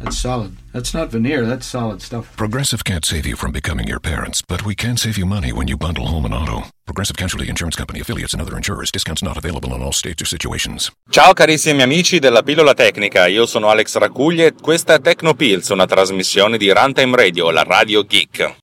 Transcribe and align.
That's 0.00 0.16
solid. 0.16 0.56
That's 0.72 0.94
not 0.94 1.10
veneer, 1.10 1.44
that's 1.44 1.66
solid 1.66 2.00
stuff. 2.00 2.34
Progressive 2.36 2.84
can't 2.84 3.04
save 3.04 3.26
you 3.26 3.36
from 3.36 3.52
becoming 3.52 3.86
your 3.86 4.00
parents, 4.00 4.40
but 4.40 4.64
we 4.64 4.74
can 4.74 4.96
save 4.96 5.18
you 5.18 5.26
money 5.26 5.52
when 5.52 5.68
you 5.68 5.76
bundle 5.76 6.06
home 6.06 6.24
and 6.24 6.34
auto. 6.34 6.68
Progressive 6.86 7.16
Casualty 7.16 7.48
Insurance 7.48 7.76
Company 7.76 8.00
affiliates 8.00 8.32
and 8.32 8.40
other 8.40 8.56
insurers. 8.56 8.90
Discounts 8.90 9.22
not 9.22 9.36
available 9.36 9.74
in 9.74 9.82
all 9.82 9.92
states 9.92 10.22
or 10.22 10.26
situations. 10.26 10.90
Ciao 11.10 11.34
carissimi 11.34 11.82
amici 11.82 12.18
della 12.18 12.42
pillola 12.42 12.72
tecnica, 12.72 13.26
io 13.26 13.44
sono 13.44 13.68
Alex 13.68 13.96
Racuglie 13.98 14.46
e 14.46 14.54
questa 14.60 14.94
è 14.94 15.00
Tecnopills, 15.00 15.68
una 15.68 15.86
trasmissione 15.86 16.56
di 16.56 16.72
Runtime 16.72 17.16
Radio, 17.16 17.50
la 17.50 17.62
radio 17.62 18.02
geek. 18.02 18.56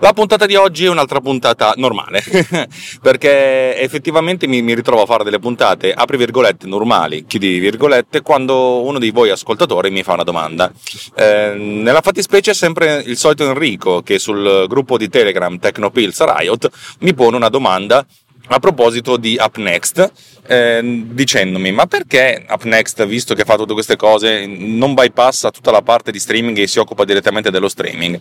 La 0.00 0.12
puntata 0.12 0.44
di 0.44 0.54
oggi 0.56 0.84
è 0.84 0.90
un'altra 0.90 1.20
puntata 1.20 1.72
normale, 1.76 2.22
perché 3.00 3.78
effettivamente 3.78 4.46
mi, 4.46 4.60
mi, 4.60 4.74
ritrovo 4.74 5.02
a 5.02 5.06
fare 5.06 5.24
delle 5.24 5.38
puntate, 5.38 5.92
apri 5.92 6.18
virgolette, 6.18 6.66
normali, 6.66 7.24
chiudi 7.24 7.58
virgolette, 7.58 8.20
quando 8.20 8.82
uno 8.82 8.98
di 8.98 9.10
voi 9.10 9.30
ascoltatori 9.30 9.90
mi 9.90 10.02
fa 10.02 10.12
una 10.12 10.22
domanda. 10.22 10.70
Eh, 11.14 11.54
nella 11.56 12.02
fattispecie 12.02 12.50
è 12.50 12.54
sempre 12.54 13.02
il 13.06 13.16
solito 13.16 13.48
Enrico 13.48 14.02
che 14.02 14.18
sul 14.18 14.66
gruppo 14.68 14.98
di 14.98 15.08
Telegram 15.08 15.58
Tecnopills 15.58 16.22
Riot 16.24 16.70
mi 17.00 17.14
pone 17.14 17.36
una 17.36 17.48
domanda 17.48 18.06
a 18.48 18.58
proposito 18.58 19.16
di 19.16 19.38
UpNext, 19.40 20.12
eh, 20.46 20.80
dicendomi 21.10 21.72
ma 21.72 21.86
perché 21.86 22.46
UpNext, 22.48 23.04
visto 23.06 23.34
che 23.34 23.44
fa 23.44 23.56
tutte 23.56 23.72
queste 23.72 23.96
cose, 23.96 24.46
non 24.46 24.94
bypassa 24.94 25.50
tutta 25.50 25.70
la 25.70 25.82
parte 25.82 26.12
di 26.12 26.18
streaming 26.18 26.58
e 26.58 26.66
si 26.66 26.78
occupa 26.78 27.04
direttamente 27.04 27.50
dello 27.50 27.68
streaming? 27.68 28.20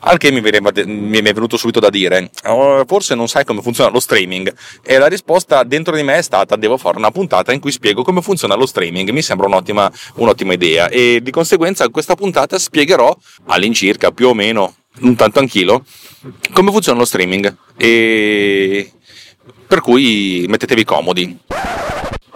Al 0.00 0.18
che 0.18 0.30
mi, 0.30 0.40
mi 0.40 1.18
è 1.18 1.32
venuto 1.32 1.56
subito 1.56 1.80
da 1.80 1.90
dire, 1.90 2.30
oh, 2.44 2.84
forse 2.86 3.14
non 3.14 3.28
sai 3.28 3.44
come 3.44 3.62
funziona 3.62 3.90
lo 3.90 4.00
streaming. 4.00 4.54
E 4.82 4.98
la 4.98 5.06
risposta 5.06 5.62
dentro 5.64 5.96
di 5.96 6.02
me 6.02 6.16
è 6.16 6.22
stata, 6.22 6.56
devo 6.56 6.76
fare 6.76 6.98
una 6.98 7.10
puntata 7.10 7.52
in 7.52 7.60
cui 7.60 7.72
spiego 7.72 8.02
come 8.02 8.22
funziona 8.22 8.54
lo 8.54 8.66
streaming. 8.66 9.10
Mi 9.10 9.22
sembra 9.22 9.46
un'ottima, 9.46 9.90
un'ottima 10.16 10.52
idea. 10.52 10.88
E 10.88 11.20
di 11.22 11.30
conseguenza 11.30 11.88
questa 11.88 12.14
puntata 12.14 12.58
spiegherò 12.58 13.16
all'incirca, 13.46 14.12
più 14.12 14.28
o 14.28 14.34
meno, 14.34 14.74
un 15.00 15.16
tanto 15.16 15.38
anch'io, 15.38 15.84
come 16.52 16.70
funziona 16.70 16.98
lo 16.98 17.04
streaming. 17.04 17.56
E 17.76 18.92
per 19.66 19.80
cui 19.80 20.44
mettetevi 20.48 20.84
comodi. 20.84 21.38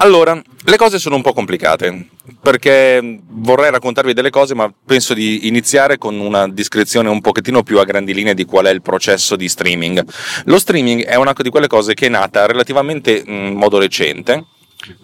Allora, 0.03 0.41
le 0.65 0.77
cose 0.79 0.99
sono 0.99 1.17
un 1.17 1.21
po' 1.21 1.35
complicate, 1.35 2.07
perché 2.41 3.21
vorrei 3.29 3.71
raccontarvi 3.71 4.15
delle 4.15 4.31
cose, 4.31 4.55
ma 4.55 4.73
penso 4.87 5.13
di 5.13 5.47
iniziare 5.47 5.99
con 5.99 6.19
una 6.19 6.49
descrizione 6.49 7.11
un 7.11 7.21
pochettino 7.21 7.63
più 7.63 7.79
a 7.79 7.85
grandi 7.85 8.15
linee 8.15 8.33
di 8.33 8.47
qual 8.47 8.65
è 8.65 8.71
il 8.71 8.81
processo 8.81 9.37
di 9.37 9.47
streaming. 9.47 10.03
Lo 10.45 10.59
streaming 10.59 11.05
è 11.05 11.17
una 11.17 11.35
di 11.37 11.51
quelle 11.51 11.67
cose 11.67 11.93
che 11.93 12.07
è 12.07 12.09
nata 12.09 12.47
relativamente 12.47 13.23
in 13.27 13.53
modo 13.55 13.79
recente, 13.79 14.47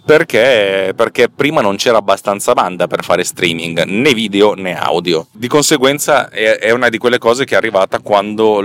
perché, 0.05 0.93
perché, 0.95 1.29
prima 1.29 1.61
non 1.61 1.77
c'era 1.77 1.99
abbastanza 1.99 2.53
banda 2.53 2.87
per 2.87 3.05
fare 3.05 3.25
streaming, 3.25 3.83
né 3.85 4.15
video 4.15 4.55
né 4.55 4.79
audio. 4.79 5.27
Di 5.33 5.49
conseguenza 5.49 6.29
è, 6.31 6.71
una 6.71 6.89
di 6.89 6.99
quelle 6.99 7.19
cose 7.19 7.45
che 7.45 7.55
è 7.55 7.57
arrivata 7.57 7.99
quando 8.01 8.61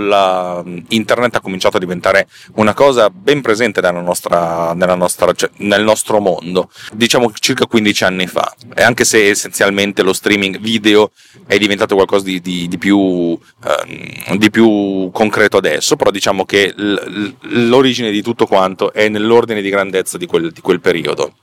internet 0.89 1.35
ha 1.35 1.41
cominciato 1.41 1.77
a 1.77 1.79
diventare 1.79 2.27
una 2.55 2.73
cosa 2.73 3.09
ben 3.09 3.41
presente 3.41 3.81
nella 3.81 4.01
nostra, 4.01 4.73
nella 4.73 4.95
nostra, 4.95 5.33
cioè, 5.33 5.49
nel 5.57 5.83
nostro 5.83 6.19
mondo, 6.19 6.69
diciamo 6.93 7.31
circa 7.33 7.65
15 7.65 8.03
anni 8.03 8.27
fa. 8.27 8.53
E 8.75 8.83
anche 8.83 9.03
se 9.03 9.29
essenzialmente 9.29 10.03
lo 10.03 10.13
streaming 10.13 10.59
video 10.59 11.11
è 11.45 11.57
diventato 11.57 11.95
qualcosa 11.95 12.25
di, 12.25 12.39
di, 12.39 12.67
di, 12.67 12.77
più, 12.77 13.37
eh, 13.63 14.37
di 14.37 14.49
più, 14.49 15.09
concreto 15.11 15.57
adesso, 15.57 15.95
però 15.95 16.11
diciamo 16.11 16.45
che 16.45 16.73
l'origine 16.75 18.11
di 18.11 18.21
tutto 18.21 18.45
quanto 18.45 18.93
è 18.93 19.09
nell'ordine 19.09 19.61
di 19.61 19.69
grandezza 19.69 20.17
di 20.17 20.25
quel, 20.25 20.51
di 20.51 20.61
quel 20.61 20.79
periodo 20.79 21.00
periodo. 21.01 21.33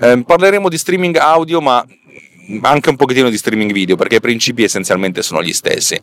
Eh, 0.00 0.22
parleremo 0.24 0.68
di 0.68 0.76
streaming 0.76 1.16
audio, 1.16 1.60
ma 1.60 1.84
anche 2.62 2.90
un 2.90 2.96
pochettino 2.96 3.28
di 3.28 3.36
streaming 3.36 3.72
video 3.72 3.96
perché 3.96 4.16
i 4.16 4.20
principi 4.20 4.62
essenzialmente 4.62 5.22
sono 5.22 5.42
gli 5.42 5.52
stessi. 5.52 5.98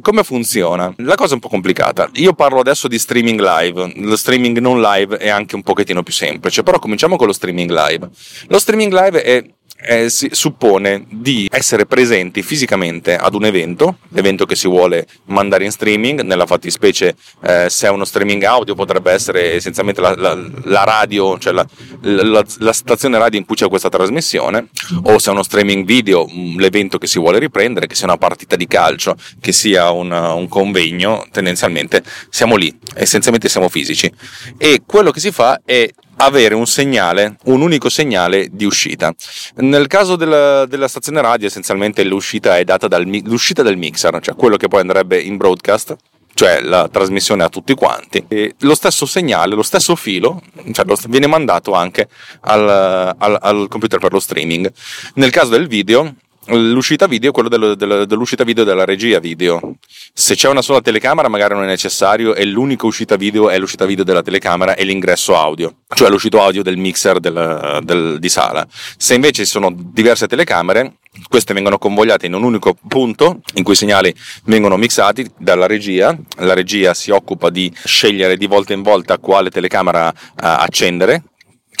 Come 0.00 0.22
funziona? 0.22 0.92
La 0.98 1.14
cosa 1.14 1.30
è 1.30 1.34
un 1.34 1.40
po' 1.40 1.48
complicata. 1.48 2.10
Io 2.14 2.32
parlo 2.34 2.60
adesso 2.60 2.88
di 2.88 2.98
streaming 2.98 3.40
live, 3.40 3.92
lo 3.96 4.16
streaming 4.16 4.58
non 4.58 4.80
live 4.80 5.16
è 5.16 5.28
anche 5.28 5.54
un 5.54 5.62
pochettino 5.62 6.02
più 6.02 6.12
semplice, 6.12 6.62
però 6.62 6.78
cominciamo 6.78 7.16
con 7.16 7.26
lo 7.26 7.32
streaming 7.32 7.70
live. 7.70 8.08
Lo 8.48 8.58
streaming 8.58 8.92
live 8.92 9.22
è 9.22 9.44
eh, 9.82 10.08
si 10.08 10.28
suppone 10.32 11.04
di 11.08 11.48
essere 11.50 11.86
presenti 11.86 12.42
fisicamente 12.42 13.16
ad 13.16 13.34
un 13.34 13.44
evento, 13.44 13.98
l'evento 14.10 14.46
che 14.46 14.54
si 14.54 14.68
vuole 14.68 15.06
mandare 15.26 15.64
in 15.64 15.70
streaming, 15.70 16.20
nella 16.22 16.46
fattispecie 16.46 17.14
eh, 17.44 17.68
se 17.68 17.86
è 17.86 17.90
uno 17.90 18.04
streaming 18.04 18.42
audio 18.44 18.74
potrebbe 18.74 19.12
essere 19.12 19.54
essenzialmente 19.54 20.00
la, 20.00 20.14
la, 20.16 20.38
la 20.64 20.84
radio, 20.84 21.38
cioè 21.38 21.52
la, 21.52 21.66
la, 22.00 22.72
stazione 22.72 23.18
radio 23.18 23.38
in 23.38 23.44
cui 23.44 23.56
c'è 23.56 23.68
questa 23.68 23.88
trasmissione, 23.88 24.68
o 25.04 25.18
se 25.18 25.30
è 25.30 25.32
uno 25.32 25.42
streaming 25.42 25.84
video, 25.84 26.28
mm, 26.30 26.58
l'evento 26.58 26.98
che 26.98 27.06
si 27.06 27.18
vuole 27.18 27.38
riprendere, 27.38 27.86
che 27.86 27.94
sia 27.94 28.06
una 28.06 28.16
partita 28.16 28.56
di 28.56 28.66
calcio, 28.66 29.16
che 29.40 29.52
sia 29.52 29.90
una, 29.90 30.32
un 30.32 30.48
convegno, 30.48 31.26
tendenzialmente 31.30 32.02
siamo 32.30 32.56
lì, 32.56 32.76
essenzialmente 32.94 33.48
siamo 33.48 33.68
fisici. 33.68 34.10
E 34.56 34.82
quello 34.86 35.10
che 35.10 35.20
si 35.20 35.30
fa 35.30 35.60
è 35.64 35.88
avere 36.24 36.54
un 36.54 36.66
segnale, 36.66 37.36
un 37.44 37.60
unico 37.60 37.88
segnale 37.88 38.48
di 38.50 38.64
uscita. 38.64 39.12
Nel 39.56 39.86
caso 39.86 40.16
della, 40.16 40.66
della 40.66 40.88
stazione 40.88 41.20
radio, 41.20 41.46
essenzialmente 41.46 42.04
l'uscita 42.04 42.58
è 42.58 42.64
data 42.64 42.88
dal 42.88 43.04
l'uscita 43.24 43.62
del 43.62 43.76
mixer, 43.76 44.18
cioè 44.20 44.34
quello 44.34 44.56
che 44.56 44.68
poi 44.68 44.80
andrebbe 44.80 45.20
in 45.20 45.36
broadcast, 45.36 45.96
cioè 46.34 46.60
la 46.60 46.88
trasmissione 46.88 47.42
a 47.44 47.48
tutti 47.48 47.74
quanti. 47.74 48.24
E 48.28 48.54
lo 48.60 48.74
stesso 48.74 49.06
segnale, 49.06 49.54
lo 49.54 49.62
stesso 49.62 49.96
filo, 49.96 50.42
cioè 50.72 50.84
viene 51.08 51.26
mandato 51.26 51.72
anche 51.72 52.08
al, 52.40 53.14
al, 53.18 53.38
al 53.40 53.68
computer 53.68 53.98
per 53.98 54.12
lo 54.12 54.20
streaming. 54.20 54.72
Nel 55.14 55.30
caso 55.30 55.50
del 55.50 55.66
video, 55.66 56.14
l'uscita 56.46 57.06
video 57.06 57.30
è 57.30 57.32
quello 57.32 57.48
dello, 57.48 57.74
dello, 57.74 58.04
dell'uscita 58.04 58.44
video 58.44 58.64
della 58.64 58.84
regia 58.84 59.18
video. 59.18 59.76
Se 60.12 60.34
c'è 60.34 60.48
una 60.48 60.62
sola 60.62 60.80
telecamera 60.80 61.28
magari 61.28 61.54
non 61.54 61.64
è 61.64 61.66
necessario 61.66 62.34
e 62.34 62.44
l'unica 62.44 62.86
uscita 62.86 63.16
video 63.16 63.48
è 63.48 63.58
l'uscita 63.58 63.86
video 63.86 64.04
della 64.04 64.22
telecamera 64.22 64.74
e 64.74 64.84
l'ingresso 64.84 65.36
audio, 65.36 65.76
cioè 65.94 66.10
l'uscito 66.10 66.42
audio 66.42 66.62
del 66.62 66.76
mixer 66.76 67.20
del, 67.20 67.80
del, 67.82 68.18
di 68.18 68.28
sala. 68.28 68.66
Se 68.70 69.14
invece 69.14 69.44
ci 69.44 69.50
sono 69.50 69.72
diverse 69.74 70.26
telecamere, 70.26 70.96
queste 71.28 71.52
vengono 71.52 71.78
convogliate 71.78 72.26
in 72.26 72.34
un 72.34 72.42
unico 72.42 72.76
punto 72.88 73.40
in 73.54 73.62
cui 73.62 73.74
i 73.74 73.76
segnali 73.76 74.14
vengono 74.44 74.76
mixati 74.76 75.30
dalla 75.38 75.66
regia. 75.66 76.16
La 76.38 76.54
regia 76.54 76.94
si 76.94 77.10
occupa 77.10 77.50
di 77.50 77.70
scegliere 77.84 78.36
di 78.36 78.46
volta 78.46 78.72
in 78.72 78.82
volta 78.82 79.18
quale 79.18 79.50
telecamera 79.50 80.08
uh, 80.08 80.12
accendere 80.36 81.24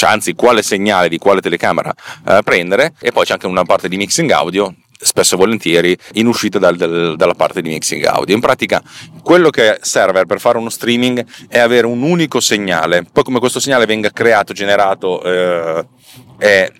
cioè, 0.02 0.10
anzi 0.10 0.34
quale 0.34 0.62
segnale 0.62 1.08
di 1.08 1.16
quale 1.16 1.40
telecamera 1.40 1.94
eh, 2.26 2.40
prendere 2.42 2.94
e 3.00 3.12
poi 3.12 3.24
c'è 3.24 3.34
anche 3.34 3.46
una 3.46 3.62
parte 3.62 3.88
di 3.88 3.96
mixing 3.96 4.28
audio 4.32 4.74
spesso 4.90 5.34
e 5.36 5.38
volentieri 5.38 5.96
in 6.14 6.26
uscita 6.26 6.58
dal, 6.58 6.76
dal, 6.76 7.14
dalla 7.16 7.34
parte 7.34 7.62
di 7.62 7.68
mixing 7.68 8.04
audio. 8.04 8.34
In 8.34 8.40
pratica 8.40 8.82
quello 9.22 9.50
che 9.50 9.78
serve 9.80 10.26
per 10.26 10.40
fare 10.40 10.58
uno 10.58 10.70
streaming 10.70 11.24
è 11.46 11.60
avere 11.60 11.86
un 11.86 12.02
unico 12.02 12.40
segnale, 12.40 13.04
poi 13.12 13.22
come 13.22 13.38
questo 13.38 13.60
segnale 13.60 13.86
venga 13.86 14.10
creato, 14.10 14.52
generato, 14.52 15.22
eh, 15.22 15.86
è 16.36 16.72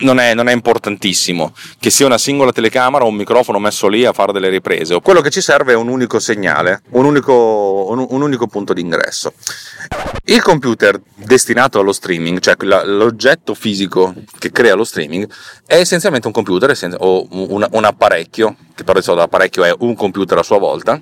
non 0.00 0.18
è, 0.18 0.34
non 0.34 0.48
è, 0.48 0.52
importantissimo 0.52 1.52
che 1.78 1.90
sia 1.90 2.06
una 2.06 2.18
singola 2.18 2.52
telecamera 2.52 3.04
o 3.04 3.08
un 3.08 3.14
microfono 3.14 3.58
messo 3.58 3.88
lì 3.88 4.04
a 4.04 4.12
fare 4.12 4.32
delle 4.32 4.48
riprese. 4.48 5.00
Quello 5.00 5.20
che 5.20 5.30
ci 5.30 5.40
serve 5.40 5.72
è 5.72 5.76
un 5.76 5.88
unico 5.88 6.18
segnale, 6.18 6.82
un 6.90 7.04
unico, 7.04 7.86
un, 7.88 8.06
un 8.08 8.22
unico 8.22 8.46
punto 8.46 8.72
d'ingresso. 8.72 9.32
Il 10.24 10.42
computer 10.42 11.00
destinato 11.14 11.80
allo 11.80 11.92
streaming, 11.92 12.40
cioè 12.40 12.54
l'oggetto 12.58 13.54
fisico 13.54 14.14
che 14.38 14.50
crea 14.52 14.74
lo 14.74 14.84
streaming, 14.84 15.28
è 15.66 15.76
essenzialmente 15.76 16.26
un 16.26 16.32
computer 16.32 16.76
o 16.98 17.26
un, 17.30 17.66
un 17.70 17.84
apparecchio, 17.84 18.56
che 18.74 18.84
però 18.84 18.98
di 18.98 19.04
solito 19.04 19.22
l'apparecchio 19.22 19.64
è 19.64 19.74
un 19.80 19.94
computer 19.94 20.38
a 20.38 20.42
sua 20.42 20.58
volta, 20.58 21.00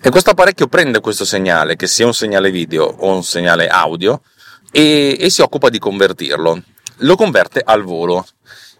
e 0.00 0.10
questo 0.10 0.30
apparecchio 0.30 0.66
prende 0.66 1.00
questo 1.00 1.24
segnale, 1.24 1.76
che 1.76 1.86
sia 1.86 2.06
un 2.06 2.14
segnale 2.14 2.50
video 2.50 2.84
o 2.84 3.14
un 3.14 3.22
segnale 3.22 3.68
audio, 3.68 4.20
e, 4.70 5.16
e 5.18 5.30
si 5.30 5.40
occupa 5.40 5.70
di 5.70 5.78
convertirlo 5.78 6.62
lo 6.98 7.16
converte 7.16 7.60
al 7.64 7.82
volo. 7.82 8.26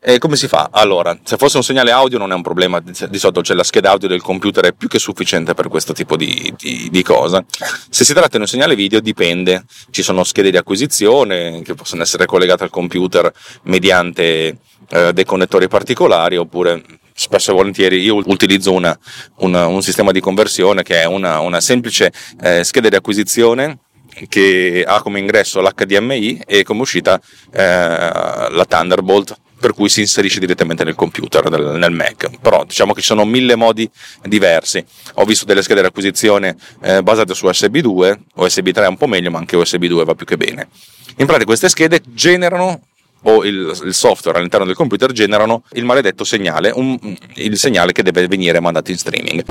E 0.00 0.19
come 0.19 0.37
si 0.37 0.47
fa? 0.47 0.69
Allora, 0.70 1.19
se 1.25 1.37
fosse 1.37 1.56
un 1.56 1.65
segnale 1.65 1.91
audio 1.91 2.19
non 2.19 2.31
è 2.31 2.35
un 2.35 2.43
problema, 2.43 2.81
di 2.81 3.19
solito 3.19 3.41
c'è 3.41 3.55
la 3.55 3.65
scheda 3.65 3.91
audio 3.91 4.06
del 4.06 4.23
computer, 4.23 4.65
è 4.67 4.73
più 4.73 4.87
che 4.87 5.00
sufficiente 5.00 5.55
per 5.55 5.67
questo 5.67 5.93
tipo 5.93 6.17
di, 6.17 6.55
di, 6.56 6.88
di, 6.88 7.03
cosa. 7.03 7.44
Se 7.91 8.05
si 8.05 8.12
tratta 8.12 8.37
di 8.37 8.38
un 8.38 8.47
segnale 8.47 8.76
video 8.76 9.00
dipende, 9.00 9.65
ci 9.91 10.03
sono 10.03 10.23
schede 10.23 10.53
di 10.53 10.56
acquisizione 10.56 11.62
che 11.62 11.75
possono 11.75 12.03
essere 12.03 12.26
collegate 12.26 12.62
al 12.62 12.70
computer 12.70 13.32
mediante 13.62 14.59
eh, 14.91 15.12
dei 15.12 15.25
connettori 15.25 15.67
particolari 15.67 16.37
oppure 16.37 16.81
spesso 17.12 17.50
e 17.50 17.55
volentieri 17.55 18.00
io 18.00 18.23
utilizzo 18.26 18.73
una, 18.73 18.97
una, 19.38 19.67
un 19.67 19.82
sistema 19.82 20.12
di 20.12 20.20
conversione 20.20 20.85
che 20.85 21.03
è 21.03 21.05
una, 21.05 21.41
una 21.41 21.61
semplice 21.61 22.12
eh, 22.41 22.62
scheda 22.62 22.88
di 22.88 22.94
acquisizione 22.94 23.79
che 24.29 24.85
ha 24.87 25.03
come 25.03 25.19
ingresso 25.19 25.61
l'HDMI 25.61 26.43
e 26.47 26.62
come 26.62 26.81
uscita 26.81 27.20
eh, 27.53 27.61
la 27.61 28.65
Thunderbolt 28.67 29.37
per 29.59 29.75
cui 29.75 29.88
si 29.88 30.00
inserisce 30.00 30.38
direttamente 30.38 30.85
nel 30.85 30.94
computer, 30.94 31.50
nel 31.50 31.91
Mac. 31.91 32.31
Però 32.41 32.65
diciamo 32.65 32.93
che 32.93 33.00
ci 33.00 33.06
sono 33.06 33.25
mille 33.25 33.56
modi 33.56 33.91
diversi. 34.23 34.85
Ho 35.15 35.25
visto 35.25 35.44
delle 35.44 35.62
schede 35.62 35.81
di 35.81 35.87
acquisizione 35.87 36.56
eh, 36.82 37.03
basate 37.03 37.35
su 37.35 37.47
USB 37.47 37.79
2, 37.79 38.20
USB 38.37 38.70
3 38.70 38.85
è 38.85 38.88
un 38.88 38.97
po' 38.97 39.06
meglio, 39.06 39.31
ma 39.31 39.38
anche 39.38 39.56
USB 39.56 39.85
2 39.85 40.05
va 40.05 40.15
più 40.15 40.26
che 40.26 40.37
bene. 40.37 40.69
In 41.17 41.26
pratica 41.26 41.47
queste 41.47 41.69
schede 41.69 42.00
generano 42.06 42.82
o 43.23 43.44
il, 43.44 43.76
il, 43.85 43.94
software 43.94 44.38
all'interno 44.38 44.65
del 44.65 44.76
computer 44.76 45.11
generano 45.11 45.65
il 45.73 45.85
maledetto 45.85 46.23
segnale, 46.23 46.70
un, 46.73 46.97
il 47.35 47.59
segnale 47.59 47.91
che 47.91 48.05
deve 48.05 48.29
venire 48.29 48.61
mandato 48.61 48.93
in 48.93 48.99
streaming. 48.99 49.44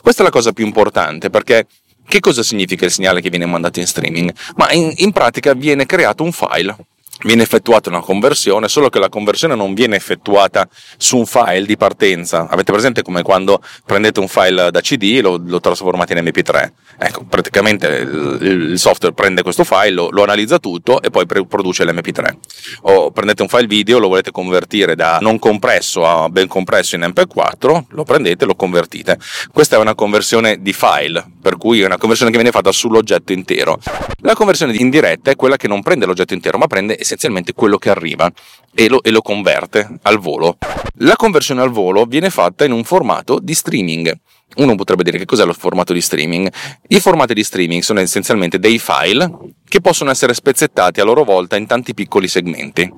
Questa 0.00 0.22
è 0.22 0.24
la 0.24 0.30
cosa 0.30 0.52
più 0.52 0.64
importante 0.64 1.28
perché 1.28 1.66
che 2.06 2.20
cosa 2.20 2.42
significa 2.42 2.84
il 2.84 2.90
segnale 2.90 3.20
che 3.20 3.30
viene 3.30 3.46
mandato 3.46 3.80
in 3.80 3.86
streaming? 3.86 4.32
Ma 4.56 4.72
in, 4.72 4.92
in 4.96 5.12
pratica 5.12 5.54
viene 5.54 5.86
creato 5.86 6.22
un 6.22 6.32
file 6.32 6.76
viene 7.22 7.42
effettuata 7.42 7.88
una 7.88 8.00
conversione, 8.00 8.68
solo 8.68 8.90
che 8.90 8.98
la 8.98 9.08
conversione 9.08 9.54
non 9.54 9.74
viene 9.74 9.96
effettuata 9.96 10.68
su 10.96 11.16
un 11.16 11.26
file 11.26 11.64
di 11.64 11.76
partenza. 11.76 12.46
Avete 12.48 12.72
presente 12.72 13.02
come 13.02 13.22
quando 13.22 13.62
prendete 13.84 14.20
un 14.20 14.28
file 14.28 14.70
da 14.70 14.80
CD 14.80 15.14
e 15.16 15.20
lo, 15.20 15.40
lo 15.42 15.60
trasformate 15.60 16.12
in 16.12 16.24
MP3? 16.24 16.70
Ecco, 16.98 17.24
praticamente 17.24 17.86
il, 17.88 18.78
software 18.78 19.14
prende 19.14 19.42
questo 19.42 19.64
file, 19.64 19.90
lo, 19.90 20.08
lo, 20.10 20.22
analizza 20.22 20.58
tutto 20.58 21.02
e 21.02 21.10
poi 21.10 21.26
produce 21.26 21.84
l'MP3. 21.84 22.34
O 22.82 23.10
prendete 23.10 23.42
un 23.42 23.48
file 23.48 23.66
video, 23.66 23.98
lo 23.98 24.08
volete 24.08 24.30
convertire 24.30 24.94
da 24.94 25.18
non 25.20 25.38
compresso 25.38 26.06
a 26.06 26.28
ben 26.30 26.46
compresso 26.46 26.96
in 26.96 27.02
MP4, 27.02 27.84
lo 27.88 28.04
prendete 28.04 28.44
e 28.44 28.46
lo 28.46 28.54
convertite. 28.54 29.18
Questa 29.52 29.76
è 29.76 29.78
una 29.78 29.94
conversione 29.94 30.62
di 30.62 30.72
file, 30.72 31.24
per 31.40 31.58
cui 31.58 31.82
è 31.82 31.86
una 31.86 31.98
conversione 31.98 32.30
che 32.30 32.38
viene 32.38 32.52
fatta 32.52 32.72
sull'oggetto 32.72 33.32
intero. 33.32 33.78
La 34.20 34.34
conversione 34.34 34.74
indiretta 34.74 35.30
è 35.30 35.36
quella 35.36 35.56
che 35.56 35.68
non 35.68 35.82
prende 35.82 36.06
l'oggetto 36.06 36.32
intero, 36.32 36.56
ma 36.56 36.66
prende 36.66 36.96
essenzialmente 36.98 37.52
quello 37.52 37.76
che 37.76 37.90
arriva 37.90 38.30
e 38.74 38.88
lo, 38.88 39.02
e 39.02 39.10
lo 39.10 39.20
converte 39.20 39.98
al 40.02 40.18
volo. 40.18 40.56
La 41.00 41.16
conversione 41.16 41.60
al 41.60 41.70
volo 41.70 42.04
viene 42.04 42.30
fatta 42.30 42.64
in 42.64 42.72
un 42.72 42.84
formato 42.84 43.38
di 43.38 43.52
streaming. 43.52 44.18
Uno 44.54 44.74
potrebbe 44.74 45.02
dire 45.02 45.18
che 45.18 45.24
cos'è 45.26 45.44
lo 45.44 45.52
formato 45.52 45.92
di 45.92 46.00
streaming? 46.00 46.50
I 46.88 47.00
formati 47.00 47.34
di 47.34 47.44
streaming 47.44 47.82
sono 47.82 48.00
essenzialmente 48.00 48.58
dei 48.58 48.78
file 48.78 49.30
che 49.68 49.80
possono 49.80 50.10
essere 50.10 50.32
spezzettati 50.32 51.00
a 51.00 51.04
loro 51.04 51.24
volta 51.24 51.56
in 51.56 51.66
tanti 51.66 51.92
piccoli 51.92 52.28
segmenti 52.28 52.90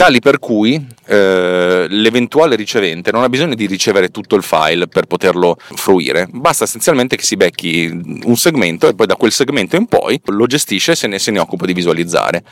tali 0.00 0.20
per 0.20 0.38
cui 0.38 0.82
eh, 1.08 1.84
l'eventuale 1.86 2.56
ricevente 2.56 3.12
non 3.12 3.22
ha 3.22 3.28
bisogno 3.28 3.54
di 3.54 3.66
ricevere 3.66 4.08
tutto 4.08 4.34
il 4.34 4.42
file 4.42 4.88
per 4.88 5.04
poterlo 5.04 5.58
fruire, 5.58 6.26
basta 6.30 6.64
essenzialmente 6.64 7.16
che 7.16 7.22
si 7.22 7.36
becchi 7.36 8.20
un 8.24 8.34
segmento 8.36 8.88
e 8.88 8.94
poi 8.94 9.04
da 9.04 9.16
quel 9.16 9.30
segmento 9.30 9.76
in 9.76 9.84
poi 9.84 10.18
lo 10.24 10.46
gestisce 10.46 10.92
e 10.92 10.94
se 10.94 11.06
ne, 11.06 11.18
se 11.18 11.30
ne 11.30 11.38
occupa 11.38 11.66
di 11.66 11.74
visualizzare. 11.74 12.42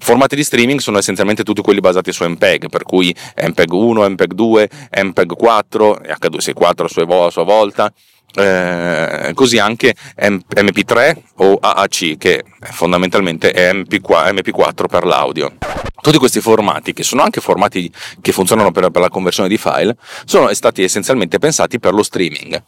Formati 0.00 0.36
di 0.36 0.44
streaming 0.44 0.80
sono 0.80 0.98
essenzialmente 0.98 1.44
tutti 1.44 1.62
quelli 1.62 1.80
basati 1.80 2.12
su 2.12 2.28
MPEG, 2.28 2.68
per 2.68 2.82
cui 2.82 3.14
MPEG 3.42 3.72
1, 3.72 4.10
MPEG 4.10 4.32
2, 4.34 4.70
MPEG 5.04 5.34
4 5.34 6.02
e 6.02 6.12
H264 6.12 6.82
a 6.82 6.88
sua, 6.88 7.26
a 7.26 7.30
sua 7.30 7.44
volta. 7.44 7.90
Eh, 8.34 9.32
così 9.34 9.58
anche 9.58 9.94
MP3 10.16 11.16
o 11.36 11.58
AAC 11.60 12.18
che 12.18 12.44
fondamentalmente 12.60 13.50
è 13.52 13.72
MP4, 13.72 14.32
MP4 14.34 14.86
per 14.86 15.04
l'audio. 15.04 15.52
Tutti 16.00 16.18
questi 16.18 16.40
formati, 16.40 16.92
che 16.92 17.02
sono 17.02 17.22
anche 17.22 17.40
formati 17.40 17.90
che 18.20 18.30
funzionano 18.30 18.70
per, 18.70 18.90
per, 18.90 19.02
la 19.02 19.08
conversione 19.08 19.48
di 19.48 19.58
file, 19.58 19.96
sono 20.24 20.52
stati 20.54 20.82
essenzialmente 20.82 21.38
pensati 21.38 21.80
per 21.80 21.92
lo 21.92 22.04
streaming. 22.04 22.62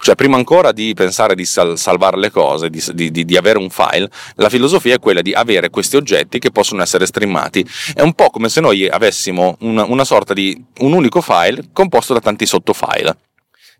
Cioè, 0.00 0.14
prima 0.14 0.36
ancora 0.36 0.70
di 0.70 0.92
pensare 0.94 1.34
di 1.34 1.46
sal- 1.46 1.78
salvare 1.78 2.18
le 2.18 2.30
cose, 2.30 2.68
di, 2.68 2.82
di, 2.92 3.24
di, 3.24 3.36
avere 3.36 3.58
un 3.58 3.70
file, 3.70 4.10
la 4.34 4.50
filosofia 4.50 4.94
è 4.94 4.98
quella 4.98 5.22
di 5.22 5.32
avere 5.32 5.70
questi 5.70 5.96
oggetti 5.96 6.38
che 6.38 6.50
possono 6.50 6.82
essere 6.82 7.06
streamati. 7.06 7.66
È 7.94 8.02
un 8.02 8.12
po' 8.12 8.28
come 8.28 8.50
se 8.50 8.60
noi 8.60 8.86
avessimo 8.86 9.56
una, 9.60 9.84
una 9.84 10.04
sorta 10.04 10.34
di 10.34 10.62
un 10.80 10.92
unico 10.92 11.22
file 11.22 11.70
composto 11.72 12.12
da 12.12 12.20
tanti 12.20 12.44
sottofile. 12.44 13.16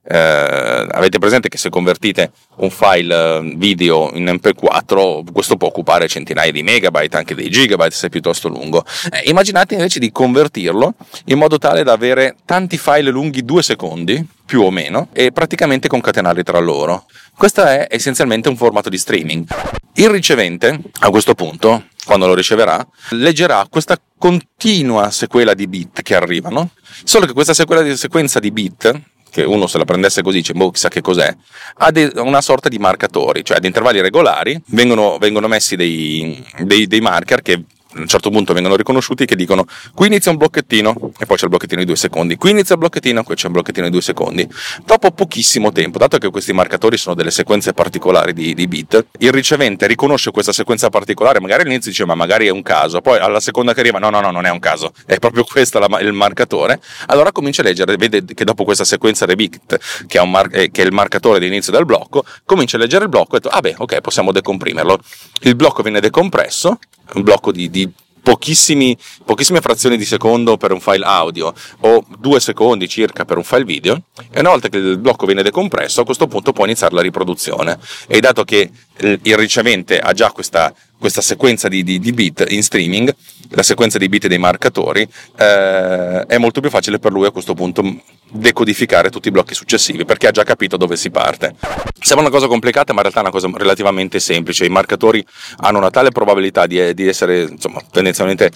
Eh, 0.06 0.86
avete 0.90 1.18
presente 1.18 1.48
che 1.48 1.56
se 1.56 1.70
convertite 1.70 2.32
un 2.56 2.68
file 2.68 3.38
eh, 3.38 3.54
video 3.56 4.10
in 4.12 4.24
MP4 4.26 5.32
questo 5.32 5.56
può 5.56 5.68
occupare 5.68 6.08
centinaia 6.08 6.52
di 6.52 6.62
megabyte 6.62 7.16
anche 7.16 7.34
dei 7.34 7.48
gigabyte 7.48 7.94
se 7.94 8.08
è 8.08 8.10
piuttosto 8.10 8.48
lungo. 8.48 8.84
Eh, 9.10 9.28
immaginate 9.30 9.74
invece 9.74 9.98
di 9.98 10.12
convertirlo 10.12 10.94
in 11.26 11.38
modo 11.38 11.56
tale 11.56 11.82
da 11.82 11.92
avere 11.92 12.36
tanti 12.44 12.76
file 12.76 13.10
lunghi 13.10 13.44
due 13.44 13.62
secondi 13.62 14.26
più 14.44 14.60
o 14.60 14.70
meno 14.70 15.08
e 15.12 15.32
praticamente 15.32 15.88
concatenarli 15.88 16.42
tra 16.42 16.58
loro. 16.58 17.06
Questo 17.34 17.64
è 17.64 17.86
essenzialmente 17.88 18.50
un 18.50 18.56
formato 18.56 18.90
di 18.90 18.98
streaming. 18.98 19.46
Il 19.94 20.10
ricevente 20.10 20.80
a 21.00 21.10
questo 21.10 21.34
punto 21.34 21.86
quando 22.04 22.26
lo 22.26 22.34
riceverà 22.34 22.86
leggerà 23.10 23.66
questa 23.70 23.98
continua 24.18 25.10
sequela 25.10 25.54
di 25.54 25.66
bit 25.66 26.02
che 26.02 26.14
arrivano 26.14 26.70
solo 27.04 27.26
che 27.26 27.32
questa 27.32 27.54
sequenza 27.54 28.38
di 28.38 28.50
bit 28.50 29.02
che 29.34 29.42
uno 29.42 29.66
se 29.66 29.78
la 29.78 29.84
prendesse 29.84 30.22
così 30.22 30.36
dice, 30.36 30.52
boh, 30.52 30.70
chissà 30.70 30.88
che 30.88 31.00
cos'è, 31.00 31.34
ha 31.78 31.90
de- 31.90 32.12
una 32.19 32.40
sorta 32.40 32.69
di 32.69 32.78
marcatori, 32.78 33.44
cioè 33.44 33.56
ad 33.56 33.64
intervalli 33.64 34.00
regolari 34.00 34.62
vengono, 34.66 35.19
vengono 35.19 35.48
messi 35.48 35.75
dei, 35.75 36.40
dei, 36.60 36.86
dei 36.86 37.00
marker 37.00 37.42
che 37.42 37.64
a 37.94 38.00
un 38.00 38.08
certo 38.08 38.31
punto 38.31 38.52
vengono 38.52 38.76
riconosciuti 38.76 39.25
che 39.25 39.37
dicono 39.37 39.67
qui 39.94 40.08
inizia 40.08 40.31
un 40.31 40.37
blocchettino 40.37 41.12
e 41.19 41.26
poi 41.26 41.37
c'è 41.37 41.44
il 41.44 41.50
blocchettino 41.50 41.81
di 41.81 41.87
due 41.87 41.96
secondi, 41.96 42.37
qui 42.37 42.50
inizia 42.50 42.75
il 42.75 42.81
blocchettino, 42.81 43.23
qui 43.23 43.35
c'è 43.35 43.46
un 43.46 43.52
blocchettino 43.52 43.87
di 43.87 43.93
due 43.93 44.02
secondi. 44.02 44.49
Dopo 44.85 45.11
pochissimo 45.11 45.73
tempo, 45.73 45.99
dato 45.99 46.19
che 46.19 46.31
questi 46.31 46.52
marcatori 46.52 46.96
sono 46.96 47.14
delle 47.14 47.31
sequenze 47.31 47.73
particolari 47.73 48.32
di, 48.32 48.55
di 48.55 48.67
bit, 48.67 49.06
il 49.19 49.32
ricevente 49.32 49.87
riconosce 49.87 50.31
questa 50.31 50.52
sequenza 50.52 50.91
particolare, 50.91 51.41
magari 51.41 51.62
all'inizio 51.62 51.91
dice 51.91 52.05
ma 52.05 52.14
magari 52.14 52.46
è 52.46 52.50
un 52.50 52.62
caso, 52.62 53.00
poi 53.00 53.19
alla 53.19 53.41
seconda 53.41 53.73
che 53.75 53.81
arriva 53.81 53.99
no 53.99 54.11
no 54.11 54.20
no 54.20 54.31
non 54.31 54.47
è 54.47 54.50
un 54.50 54.58
caso, 54.58 54.93
è 55.06 55.19
proprio 55.19 55.44
questo 55.44 55.79
la, 55.79 56.00
il 56.00 56.12
marcatore, 56.12 56.81
allora 57.06 57.32
comincia 57.32 57.62
a 57.62 57.64
leggere, 57.64 57.97
vede 57.97 58.25
che 58.25 58.44
dopo 58.44 58.64
questa 58.64 58.85
sequenza 58.85 59.26
di 59.26 59.35
bit 59.35 60.06
che 60.06 60.25
mar- 60.25 60.49
eh, 60.52 60.70
che 60.70 60.82
è 60.82 60.85
il 60.85 60.93
marcatore 60.93 61.38
di 61.38 61.47
inizio 61.47 61.73
del 61.73 61.85
blocco, 61.85 62.25
comincia 62.44 62.76
a 62.76 62.81
leggere 62.81 63.05
il 63.05 63.11
blocco 63.11 63.37
e 63.37 63.40
detto 63.40 63.55
ah 63.55 63.61
beh 63.61 63.75
ok 63.79 64.00
possiamo 64.00 64.32
decomprimerlo. 64.32 64.99
Il 65.43 65.56
blocco 65.56 65.82
viene 65.82 66.00
decompresso, 66.00 66.79
un 67.14 67.23
blocco 67.23 67.52
di, 67.52 67.70
di 67.70 67.83
pochissime 68.25 69.61
frazioni 69.61 69.97
di 69.97 70.05
secondo 70.05 70.56
per 70.56 70.73
un 70.73 70.81
file 70.81 71.05
audio 71.05 71.53
o 71.81 72.05
due 72.19 72.41
secondi 72.41 72.88
circa 72.88 73.25
per 73.25 73.37
un 73.37 73.44
file 73.44 73.65
video 73.65 74.03
e 74.31 74.41
una 74.41 74.49
volta 74.49 74.69
che 74.69 74.79
il 74.79 74.99
blocco 74.99 75.26
viene 75.26 75.43
decompresso 75.43 76.00
a 76.00 76.05
questo 76.05 76.26
punto 76.26 76.52
può 76.52 76.64
iniziare 76.64 76.95
la 76.95 77.02
riproduzione. 77.02 77.78
E 78.09 78.21
dato 78.21 78.45
che 78.45 78.71
il 78.99 79.37
ricevente 79.37 79.99
ha 79.99 80.12
già 80.12 80.33
questa, 80.33 80.75
questa 81.04 81.20
sequenza 81.20 81.68
di, 81.68 81.82
di, 81.82 81.99
di, 81.99 82.14
bit 82.14 82.46
in 82.49 82.62
streaming, 82.62 83.14
la 83.50 83.62
sequenza 83.62 83.99
di 83.99 84.08
bit 84.08 84.26
dei 84.26 84.38
marcatori, 84.38 85.06
eh, 85.37 86.25
è 86.26 86.38
molto 86.38 86.62
più 86.62 86.70
facile 86.70 86.99
per 86.99 87.12
lui 87.12 87.26
a 87.26 87.30
questo 87.30 87.52
punto 87.52 87.82
decodificare 88.30 89.11
tutti 89.11 89.28
i 89.28 89.30
blocchi 89.30 89.52
successivi 89.52 90.06
perché 90.06 90.28
ha 90.28 90.30
già 90.30 90.44
capito 90.44 90.78
dove 90.78 90.96
si 90.96 91.11
parte. 91.11 91.54
Sembra 92.00 92.26
una 92.26 92.34
cosa 92.34 92.46
complicata, 92.46 92.94
ma 92.94 93.02
in 93.02 93.11
realtà 93.11 93.18
è 93.18 93.23
una 93.23 93.30
cosa 93.30 93.50
relativamente 93.54 94.18
semplice. 94.18 94.64
I 94.64 94.70
marcatori 94.70 95.23
hanno 95.58 95.76
una 95.76 95.90
tale 95.90 96.08
probabilità 96.08 96.66
di, 96.66 96.94
di 96.94 97.06
essere 97.06 97.42
insomma, 97.42 97.82
tendenzialmente 97.90 98.50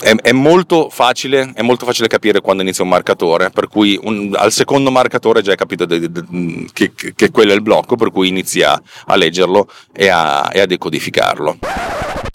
è, 0.00 0.14
è, 0.14 0.32
molto 0.32 0.88
facile, 0.90 1.52
è, 1.54 1.62
molto 1.62 1.84
facile, 1.84 2.06
capire 2.06 2.40
quando 2.40 2.62
inizia 2.62 2.84
un 2.84 2.90
marcatore, 2.90 3.50
per 3.50 3.68
cui 3.68 3.98
un, 4.02 4.32
al 4.36 4.52
secondo 4.52 4.90
marcatore 4.90 5.42
già 5.42 5.50
hai 5.50 5.56
capito 5.56 5.84
de, 5.84 5.98
de, 5.98 6.10
de, 6.10 6.66
che, 6.72 6.92
che, 7.14 7.30
quello 7.30 7.52
è 7.52 7.54
il 7.54 7.62
blocco, 7.62 7.96
per 7.96 8.12
cui 8.12 8.28
inizia 8.28 8.80
a 9.06 9.16
leggerlo 9.16 9.68
e 9.92 10.08
a, 10.08 10.48
e 10.52 10.60
a 10.60 10.66
decodificarlo. 10.66 11.58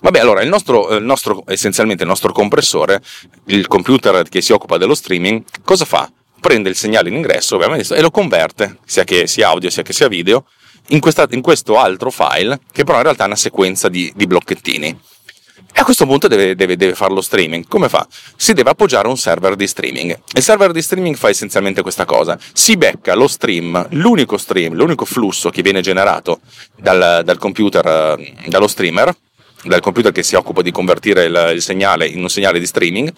Vabbè, 0.01 0.20
allora 0.20 0.41
il 0.41 0.50
nostro, 0.50 0.98
il 0.98 1.03
nostro, 1.03 1.43
essenzialmente 1.48 2.03
il 2.03 2.10
nostro 2.10 2.34
compressore, 2.34 3.01
il 3.46 3.67
computer 3.67 4.27
che 4.27 4.41
si 4.41 4.51
occupa 4.51 4.77
dello 4.77 4.96
streaming, 4.96 5.43
cosa 5.63 5.86
fa? 5.86 6.12
Prende 6.41 6.67
il 6.67 6.75
segnale 6.75 7.08
in 7.08 7.15
ingresso 7.15 7.55
ovviamente 7.55 7.96
e 7.96 8.01
lo 8.01 8.12
converte, 8.12 8.79
sia 8.84 9.05
che 9.05 9.27
sia 9.27 9.48
audio 9.48 9.70
sia 9.70 9.82
che 9.82 9.93
sia 9.93 10.10
video, 10.10 10.46
in, 10.88 11.00
questa, 11.00 11.25
in 11.29 11.41
questo 11.41 11.79
altro 11.79 12.12
file, 12.12 12.60
che 12.74 12.84
però 12.84 12.98
in 12.98 13.03
realtà 13.03 13.24
è 13.24 13.27
una 13.27 13.38
sequenza 13.38 13.88
di, 13.88 14.12
di 14.13 14.27
blocchettini. 14.27 15.00
E 15.75 15.79
a 15.79 15.83
questo 15.83 16.05
punto 16.05 16.27
deve, 16.27 16.55
deve, 16.55 16.77
deve 16.77 16.93
fare 16.93 17.13
lo 17.13 17.21
streaming. 17.21 17.67
Come 17.67 17.89
fa? 17.89 18.07
Si 18.35 18.53
deve 18.53 18.69
appoggiare 18.69 19.07
a 19.07 19.09
un 19.09 19.17
server 19.17 19.55
di 19.55 19.65
streaming. 19.65 20.17
Il 20.35 20.43
server 20.43 20.71
di 20.71 20.81
streaming 20.81 21.15
fa 21.15 21.29
essenzialmente 21.29 21.81
questa 21.81 22.05
cosa. 22.05 22.37
Si 22.53 22.77
becca 22.77 23.15
lo 23.15 23.27
stream, 23.27 23.87
l'unico 23.91 24.37
stream, 24.37 24.75
l'unico 24.75 25.05
flusso 25.05 25.49
che 25.49 25.63
viene 25.63 25.81
generato 25.81 26.41
dal, 26.77 27.23
dal 27.25 27.37
computer, 27.39 28.17
eh, 28.19 28.33
dallo 28.45 28.67
streamer, 28.67 29.15
dal 29.63 29.81
computer 29.81 30.11
che 30.11 30.21
si 30.21 30.35
occupa 30.35 30.61
di 30.61 30.71
convertire 30.71 31.25
il, 31.25 31.51
il, 31.55 31.61
segnale 31.61 32.05
in 32.05 32.21
un 32.21 32.29
segnale 32.29 32.59
di 32.59 32.65
streaming 32.67 33.11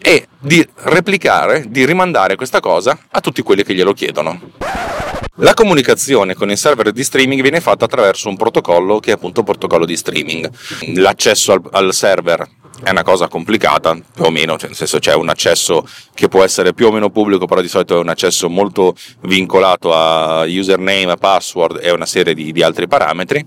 e 0.00 0.26
di 0.38 0.66
replicare, 0.74 1.66
di 1.68 1.84
rimandare 1.84 2.34
questa 2.34 2.58
cosa 2.58 2.98
a 3.08 3.20
tutti 3.20 3.42
quelli 3.42 3.62
che 3.62 3.74
glielo 3.74 3.92
chiedono. 3.92 5.09
La 5.40 5.54
comunicazione 5.54 6.34
con 6.34 6.50
il 6.50 6.58
server 6.58 6.92
di 6.92 7.02
streaming 7.02 7.40
viene 7.40 7.60
fatta 7.60 7.86
attraverso 7.86 8.28
un 8.28 8.36
protocollo 8.36 9.00
che 9.00 9.10
è 9.10 9.14
appunto 9.14 9.40
un 9.40 9.46
protocollo 9.46 9.86
di 9.86 9.96
streaming. 9.96 10.50
L'accesso 10.96 11.52
al, 11.52 11.62
al 11.70 11.94
server 11.94 12.46
è 12.82 12.90
una 12.90 13.02
cosa 13.02 13.26
complicata, 13.26 13.94
più 13.94 14.24
o 14.24 14.30
meno, 14.30 14.58
cioè 14.58 14.68
nel 14.68 14.76
senso 14.76 14.98
c'è 14.98 15.14
un 15.14 15.30
accesso 15.30 15.86
che 16.12 16.28
può 16.28 16.44
essere 16.44 16.74
più 16.74 16.88
o 16.88 16.92
meno 16.92 17.08
pubblico, 17.08 17.46
però 17.46 17.62
di 17.62 17.68
solito 17.68 17.96
è 17.96 18.00
un 18.00 18.10
accesso 18.10 18.50
molto 18.50 18.94
vincolato 19.22 19.94
a 19.94 20.44
username, 20.44 21.16
password 21.16 21.80
e 21.82 21.90
una 21.90 22.06
serie 22.06 22.34
di, 22.34 22.52
di 22.52 22.62
altri 22.62 22.86
parametri 22.86 23.46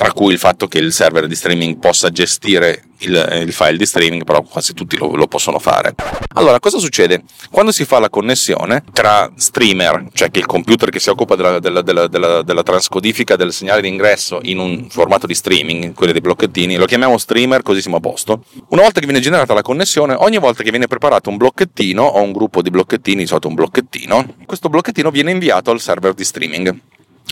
tra 0.00 0.12
cui 0.12 0.32
il 0.32 0.38
fatto 0.38 0.66
che 0.66 0.78
il 0.78 0.94
server 0.94 1.26
di 1.26 1.34
streaming 1.34 1.76
possa 1.76 2.08
gestire 2.08 2.84
il, 3.00 3.42
il 3.44 3.52
file 3.52 3.76
di 3.76 3.84
streaming, 3.84 4.24
però 4.24 4.40
quasi 4.40 4.72
tutti 4.72 4.96
lo, 4.96 5.14
lo, 5.14 5.26
possono 5.26 5.58
fare. 5.58 5.94
Allora, 6.36 6.58
cosa 6.58 6.78
succede? 6.78 7.24
Quando 7.50 7.70
si 7.70 7.84
fa 7.84 7.98
la 7.98 8.08
connessione 8.08 8.82
tra 8.94 9.30
streamer, 9.36 10.06
cioè 10.14 10.30
che 10.30 10.38
il 10.38 10.46
computer 10.46 10.88
che 10.88 11.00
si 11.00 11.10
occupa 11.10 11.36
della, 11.36 11.58
della, 11.58 11.82
della, 11.82 12.42
della, 12.42 12.62
transcodifica 12.62 13.36
del 13.36 13.52
segnale 13.52 13.82
d'ingresso 13.82 14.40
in 14.44 14.58
un 14.58 14.88
formato 14.88 15.26
di 15.26 15.34
streaming, 15.34 15.92
quelli 15.92 16.12
dei 16.12 16.22
blocchettini, 16.22 16.76
lo 16.76 16.86
chiamiamo 16.86 17.18
streamer 17.18 17.60
così 17.60 17.82
siamo 17.82 17.98
a 17.98 18.00
posto. 18.00 18.44
Una 18.68 18.80
volta 18.80 19.00
che 19.00 19.06
viene 19.06 19.20
generata 19.20 19.52
la 19.52 19.60
connessione, 19.60 20.14
ogni 20.16 20.38
volta 20.38 20.62
che 20.62 20.70
viene 20.70 20.86
preparato 20.86 21.28
un 21.28 21.36
blocchettino 21.36 22.02
o 22.02 22.22
un 22.22 22.32
gruppo 22.32 22.62
di 22.62 22.70
blocchettini, 22.70 23.20
di 23.20 23.26
solito 23.26 23.48
un 23.48 23.54
blocchettino, 23.54 24.34
questo 24.46 24.70
blocchettino 24.70 25.10
viene 25.10 25.30
inviato 25.30 25.70
al 25.70 25.78
server 25.78 26.14
di 26.14 26.24
streaming. 26.24 26.80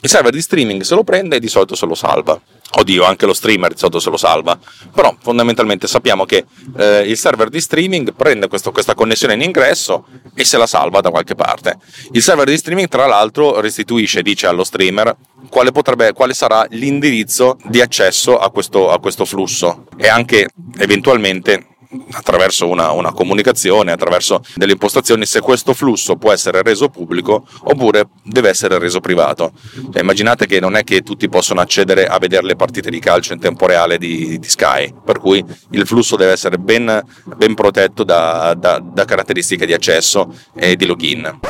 Il 0.01 0.09
server 0.09 0.33
di 0.33 0.41
streaming 0.41 0.83
se 0.83 0.95
lo 0.95 1.03
prende 1.03 1.37
e 1.37 1.41
di 1.41 1.49
solito 1.49 1.75
se 1.75 1.87
lo 1.87 1.95
salva. 1.95 2.41
Oddio, 2.71 3.05
anche 3.05 3.27
lo 3.27 3.33
streamer 3.33 3.73
di 3.73 3.79
solito 3.79 3.99
se 3.99 4.11
lo 4.11 4.17
salva. 4.17 4.59
Però 4.95 5.17
fondamentalmente 5.21 5.87
sappiamo 5.89 6.25
che 6.25 6.45
eh, 6.77 7.01
il 7.01 7.17
server 7.17 7.49
di 7.49 7.61
streaming 7.61 8.13
prende 8.15 8.47
questo, 8.47 8.71
questa 8.71 8.95
connessione 8.95 9.35
in 9.35 9.43
ingresso 9.43 10.07
e 10.35 10.45
se 10.45 10.57
la 10.57 10.67
salva 10.67 11.01
da 11.01 11.11
qualche 11.11 11.35
parte. 11.35 11.79
Il 12.13 12.23
server 12.23 12.47
di 12.47 12.57
streaming, 12.57 12.89
tra 12.89 13.07
l'altro, 13.07 13.61
restituisce, 13.61 14.23
dice 14.23 14.47
allo 14.47 14.65
streamer, 14.65 15.17
quale, 15.49 15.73
potrebbe, 15.73 16.13
quale 16.13 16.35
sarà 16.35 16.65
l'indirizzo 16.71 17.57
di 17.65 17.81
accesso 17.81 18.39
a 18.39 18.51
questo, 18.51 18.91
a 18.91 19.01
questo 19.01 19.25
flusso 19.25 19.87
e 19.97 20.09
anche 20.09 20.49
eventualmente 20.79 21.67
attraverso 22.13 22.69
una, 22.69 22.91
una, 22.93 23.13
comunicazione, 23.13 23.93
attraverso 23.93 24.43
delle 24.55 24.73
impostazioni, 24.73 25.25
se 25.25 25.41
questo 25.41 25.73
flusso 25.73 26.17
può 26.17 26.33
essere 26.33 26.63
reso 26.63 26.89
pubblico 26.89 27.47
oppure 27.63 28.09
deve 28.23 28.51
essere 28.51 28.79
reso 28.79 29.01
privato. 29.01 29.53
Cioè, 29.93 30.03
immaginate 30.03 30.47
che 30.47 30.61
non 30.61 30.77
è 30.77 30.85
che 30.85 31.03
tutti 31.03 31.29
possono 31.29 31.61
accedere 31.61 32.07
a 32.07 32.19
vedere 32.19 32.47
le 32.47 32.57
partite 32.57 32.91
di 32.91 32.99
calcio 32.99 33.33
in 33.33 33.41
tempo 33.41 33.67
reale 33.67 33.99
di, 33.99 34.39
di 34.39 34.49
Sky, 34.49 34.93
per 35.05 35.19
cui 35.19 35.45
il 35.71 35.87
flusso 35.87 36.17
deve 36.17 36.33
essere 36.33 36.59
ben, 36.59 37.03
ben 37.37 37.55
protetto 37.55 38.05
da, 38.05 38.55
da, 38.55 38.79
da 38.79 39.05
caratteristiche 39.05 39.67
di 39.67 39.73
accesso 39.73 40.35
e 40.55 40.77
di 40.77 40.87
login. 40.87 41.41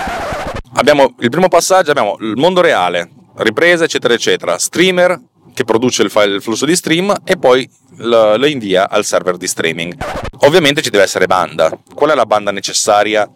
Abbiamo 0.75 1.15
il 1.21 1.31
primo 1.31 1.49
passaggio, 1.49 1.91
abbiamo 1.91 2.17
il 2.21 2.35
mondo 2.37 2.61
reale, 2.61 3.11
riprese, 3.37 3.85
eccetera, 3.85 4.15
eccetera, 4.15 4.59
streamer 4.59 5.21
che 5.59 5.65
produce 5.65 6.05
il, 6.05 6.11
file, 6.11 6.37
il 6.37 6.41
flusso 6.41 6.65
di 6.65 6.77
stream 6.77 7.13
e 7.25 7.37
poi 7.37 7.69
lo, 7.97 8.37
lo 8.37 8.47
invia 8.47 8.89
al 8.89 9.05
server 9.05 9.37
di 9.37 9.49
streaming. 9.49 9.93
Ovviamente 10.43 10.83
ci 10.83 10.91
deve 10.91 11.03
essere 11.03 11.27
banda. 11.27 11.77
Qual 11.97 12.11
è 12.11 12.15
la 12.15 12.27
banda 12.27 12.53
necessaria 12.53 13.29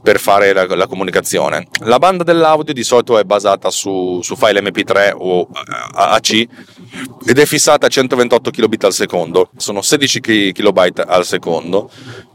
per 0.00 0.20
fare 0.20 0.52
la, 0.52 0.66
la, 0.66 0.86
comunicazione. 0.86 1.66
La 1.80 1.98
banda 1.98 2.22
dell'audio 2.22 2.72
di 2.72 2.84
solito 2.84 3.18
è 3.18 3.24
basata 3.24 3.70
su, 3.70 4.20
su 4.22 4.36
file 4.36 4.60
MP3 4.60 5.14
o 5.16 5.48
AAC 5.94 6.46
ed 7.26 7.38
è 7.40 7.44
fissata 7.44 7.86
a 7.86 7.88
128 7.88 8.50
kbit 8.50 8.84
al 8.84 8.92
secondo, 8.92 9.50
sono 9.56 9.82
16 9.82 10.52
kB 10.52 11.04
al 11.08 11.24
secondo. 11.24 11.90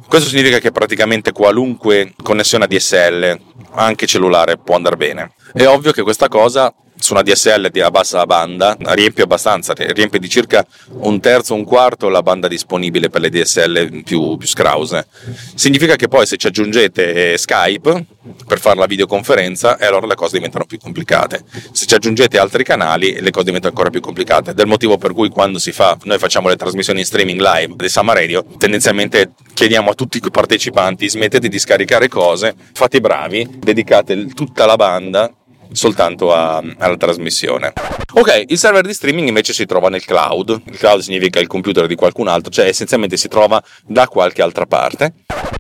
Questo 0.05 0.27
significa 0.27 0.59
che 0.59 0.71
praticamente 0.71 1.31
qualunque 1.31 2.13
connessione 2.21 2.65
ADSL, 2.65 3.39
anche 3.75 4.05
cellulare, 4.05 4.57
può 4.57 4.75
andare 4.75 4.97
bene. 4.97 5.31
È 5.53 5.65
ovvio 5.65 5.93
che 5.93 6.01
questa 6.01 6.27
cosa 6.27 6.73
su 6.99 7.13
una 7.13 7.21
DSL 7.21 7.71
a 7.81 7.91
bassa 7.91 8.25
banda 8.25 8.75
riempie 8.79 9.23
abbastanza, 9.23 9.73
riempie 9.73 10.19
di 10.19 10.29
circa 10.29 10.65
un 10.99 11.19
terzo, 11.19 11.53
un 11.53 11.63
quarto 11.63 12.09
la 12.09 12.21
banda 12.21 12.47
disponibile 12.47 13.09
per 13.09 13.21
le 13.21 13.29
DSL 13.29 14.03
più, 14.03 14.37
più 14.37 14.47
scrause. 14.47 15.07
Significa 15.55 15.95
che 15.95 16.07
poi 16.07 16.25
se 16.25 16.37
ci 16.37 16.47
aggiungete 16.47 17.37
Skype 17.37 18.05
per 18.45 18.59
fare 18.59 18.77
la 18.77 18.85
videoconferenza, 18.85 19.77
e 19.77 19.85
allora 19.85 20.05
le 20.05 20.15
cose 20.15 20.35
diventano 20.35 20.65
più 20.65 20.77
complicate. 20.77 21.43
Se 21.71 21.85
ci 21.85 21.95
aggiungete 21.95 22.37
altri 22.37 22.63
canali, 22.63 23.19
le 23.21 23.31
cose 23.31 23.45
diventano 23.45 23.71
ancora 23.71 23.89
più 23.89 24.01
complicate. 24.01 24.53
Del 24.53 24.67
motivo 24.67 24.97
per 24.97 25.13
cui 25.13 25.29
quando 25.29 25.57
si 25.57 25.71
fa, 25.71 25.97
noi 26.03 26.17
facciamo 26.17 26.49
le 26.49 26.55
trasmissioni 26.55 26.99
in 26.99 27.05
streaming 27.05 27.39
live 27.39 27.75
di 27.75 27.89
Summer 27.89 28.15
Radio, 28.15 28.45
tendenzialmente 28.57 29.31
chiediamo 29.53 29.91
a 29.91 29.93
tutti 29.93 30.17
i 30.17 30.31
partecipanti 30.31 31.09
smettete 31.09 31.47
di 31.47 31.59
scaricare 31.59 32.07
cose, 32.07 32.53
fate 32.73 32.97
i 32.97 33.01
bravi, 33.01 33.47
dedicate 33.59 34.27
tutta 34.27 34.65
la 34.65 34.75
banda 34.75 35.31
soltanto 35.71 36.33
a, 36.33 36.63
alla 36.77 36.97
trasmissione. 36.97 37.73
Ok, 38.13 38.45
il 38.47 38.57
server 38.57 38.85
di 38.85 38.93
streaming 38.93 39.27
invece 39.27 39.53
si 39.53 39.65
trova 39.65 39.89
nel 39.89 40.03
cloud. 40.03 40.61
Il 40.65 40.77
cloud 40.77 41.01
significa 41.01 41.39
il 41.39 41.47
computer 41.47 41.85
di 41.85 41.95
qualcun 41.95 42.27
altro, 42.27 42.51
cioè 42.51 42.65
essenzialmente 42.65 43.17
si 43.17 43.27
trova 43.27 43.61
da 43.85 44.07
qualche 44.07 44.41
altra 44.41 44.65
parte. 44.65 45.13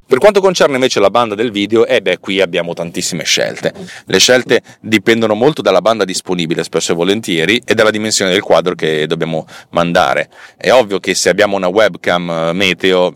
Per 0.09 0.17
quanto 0.17 0.41
concerne 0.41 0.73
invece 0.73 0.99
la 0.99 1.11
banda 1.11 1.35
del 1.35 1.51
video, 1.51 1.85
eh 1.85 2.01
beh, 2.01 2.17
qui 2.17 2.41
abbiamo 2.41 2.73
tantissime 2.73 3.23
scelte. 3.23 3.71
Le 4.05 4.17
scelte 4.17 4.63
dipendono 4.81 5.35
molto 5.35 5.61
dalla 5.61 5.81
banda 5.81 6.03
disponibile, 6.03 6.63
spesso 6.63 6.93
e 6.93 6.95
volentieri, 6.95 7.61
e 7.63 7.75
dalla 7.75 7.91
dimensione 7.91 8.31
del 8.31 8.41
quadro 8.41 8.73
che 8.73 9.05
dobbiamo 9.05 9.45
mandare. 9.69 10.29
È 10.57 10.71
ovvio 10.71 10.99
che 10.99 11.13
se 11.13 11.29
abbiamo 11.29 11.55
una 11.55 11.67
webcam 11.67 12.29
eh, 12.29 12.53
meteo 12.53 13.15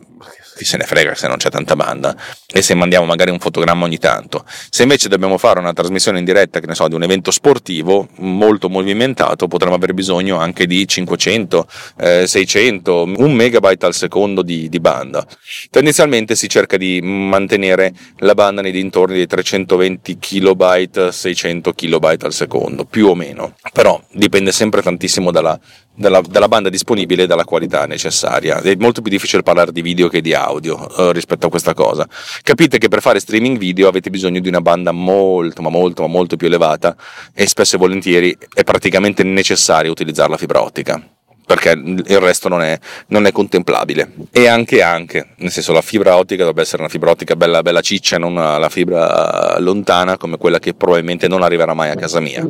chi 0.55 0.65
se 0.65 0.77
ne 0.77 0.83
frega 0.83 1.15
se 1.15 1.27
non 1.27 1.37
c'è 1.37 1.49
tanta 1.49 1.75
banda 1.75 2.15
e 2.51 2.61
se 2.61 2.73
mandiamo 2.73 3.05
magari 3.05 3.31
un 3.31 3.39
fotogramma 3.39 3.85
ogni 3.85 3.97
tanto. 3.97 4.45
Se 4.69 4.83
invece 4.83 5.09
dobbiamo 5.09 5.37
fare 5.37 5.59
una 5.59 5.73
trasmissione 5.73 6.19
in 6.19 6.25
diretta, 6.25 6.59
che 6.59 6.67
ne 6.67 6.75
so, 6.75 6.87
di 6.87 6.95
un 6.95 7.03
evento 7.03 7.31
sportivo 7.31 8.07
molto 8.17 8.69
movimentato, 8.69 9.47
potremmo 9.47 9.75
avere 9.75 9.93
bisogno 9.93 10.37
anche 10.37 10.67
di 10.67 10.87
500, 10.87 11.67
eh, 11.97 12.27
600, 12.27 13.03
un 13.17 13.33
megabyte 13.33 13.85
al 13.85 13.93
secondo 13.93 14.41
di, 14.41 14.69
di, 14.69 14.79
banda. 14.79 15.25
Tendenzialmente 15.69 16.35
si 16.35 16.47
cerca 16.47 16.77
di 16.77 16.99
mantenere 17.01 17.93
la 18.19 18.33
banda 18.33 18.61
nei 18.61 18.71
dintorni 18.71 19.15
dei 19.15 19.27
320 19.27 20.17
kilobyte, 20.19 21.11
600 21.11 21.73
kilobyte 21.73 22.25
al 22.25 22.33
secondo, 22.33 22.85
più 22.85 23.07
o 23.07 23.15
meno. 23.15 23.55
Però 23.71 24.01
dipende 24.11 24.51
sempre 24.51 24.81
tantissimo 24.81 25.31
dalla, 25.31 25.59
dalla, 25.95 26.21
dalla 26.21 26.47
banda 26.47 26.69
disponibile 26.69 27.23
e 27.23 27.27
dalla 27.27 27.43
qualità 27.43 27.85
necessaria. 27.85 28.61
È 28.61 28.75
molto 28.77 29.01
più 29.01 29.11
difficile 29.11 29.43
parlare 29.43 29.71
di 29.71 29.81
video 29.81 30.07
che 30.07 30.21
di 30.21 30.33
audio 30.33 30.89
eh, 30.97 31.13
rispetto 31.13 31.47
a 31.47 31.49
questa 31.49 31.73
cosa. 31.73 32.07
Capite 32.41 32.77
che 32.77 32.87
per 32.87 33.01
fare 33.01 33.19
streaming 33.19 33.57
video 33.57 33.87
avete 33.87 34.09
bisogno 34.09 34.39
di 34.39 34.47
una 34.47 34.61
banda 34.61 34.91
molto, 34.91 35.61
ma 35.61 35.69
molto, 35.69 36.01
ma 36.01 36.07
molto 36.07 36.35
più 36.35 36.47
elevata 36.47 36.95
e 37.33 37.47
spesso 37.47 37.75
e 37.75 37.79
volentieri 37.79 38.37
è 38.53 38.63
praticamente 38.63 39.23
necessario 39.23 39.91
utilizzare 39.91 40.29
la 40.29 40.37
fibra 40.37 40.61
ottica 40.61 41.12
perché 41.45 41.71
il 41.71 42.19
resto 42.19 42.49
non 42.49 42.61
è, 42.61 42.77
non 43.07 43.25
è, 43.25 43.31
contemplabile. 43.31 44.11
E 44.31 44.47
anche, 44.47 44.81
anche, 44.81 45.29
nel 45.37 45.51
senso 45.51 45.73
la 45.73 45.81
fibra 45.81 46.17
ottica 46.17 46.41
dovrebbe 46.41 46.61
essere 46.61 46.81
una 46.81 46.91
fibra 46.91 47.11
ottica 47.11 47.35
bella, 47.35 47.61
bella 47.61 47.81
ciccia, 47.81 48.17
non 48.17 48.33
la 48.33 48.69
fibra 48.69 49.57
lontana 49.59 50.17
come 50.17 50.37
quella 50.37 50.59
che 50.59 50.73
probabilmente 50.73 51.27
non 51.27 51.43
arriverà 51.43 51.73
mai 51.73 51.89
a 51.89 51.95
casa 51.95 52.19
mia 52.19 52.45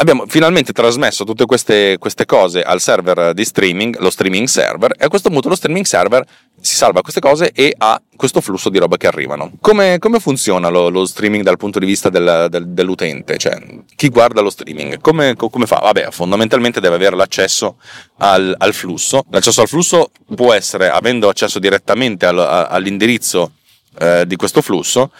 abbiamo 0.00 0.24
finalmente 0.26 0.72
trasmesso 0.72 1.24
tutte 1.24 1.44
queste, 1.44 1.98
queste, 1.98 2.24
cose 2.24 2.62
al 2.62 2.80
server 2.80 3.34
di 3.34 3.44
streaming, 3.44 3.98
lo 3.98 4.10
streaming 4.10 4.46
server, 4.46 4.94
e 4.98 5.04
a 5.04 5.08
questo 5.08 5.28
punto 5.28 5.48
lo 5.48 5.54
streaming 5.54 5.84
server 5.84 6.24
si 6.60 6.74
salva 6.74 7.00
queste 7.00 7.20
cose 7.20 7.52
e 7.52 7.74
ha 7.76 8.00
questo 8.16 8.40
flusso 8.40 8.68
di 8.68 8.78
roba 8.78 8.96
che 8.96 9.06
arrivano. 9.06 9.52
Come, 9.60 9.98
come 9.98 10.20
funziona 10.20 10.68
lo, 10.68 10.90
lo, 10.90 11.06
streaming 11.06 11.42
dal 11.42 11.56
punto 11.56 11.78
di 11.78 11.86
vista 11.86 12.10
del, 12.10 12.48
del, 12.50 12.68
dell'utente? 12.68 13.38
Cioè, 13.38 13.58
chi 13.96 14.08
guarda 14.08 14.42
lo 14.42 14.50
streaming? 14.50 15.00
Come, 15.00 15.34
come, 15.36 15.66
fa? 15.66 15.80
Vabbè, 15.82 16.10
fondamentalmente 16.10 16.80
deve 16.80 16.96
avere 16.96 17.16
l'accesso 17.16 17.76
al, 18.18 18.54
al, 18.58 18.74
flusso. 18.74 19.24
L'accesso 19.30 19.62
al 19.62 19.68
flusso 19.68 20.10
può 20.34 20.52
essere 20.52 20.90
avendo 20.90 21.28
accesso 21.28 21.58
direttamente 21.58 22.26
al, 22.26 22.38
all'indirizzo 22.38 23.52
eh, 23.98 24.24
di 24.26 24.36
questo 24.36 24.60
flusso, 24.60 25.10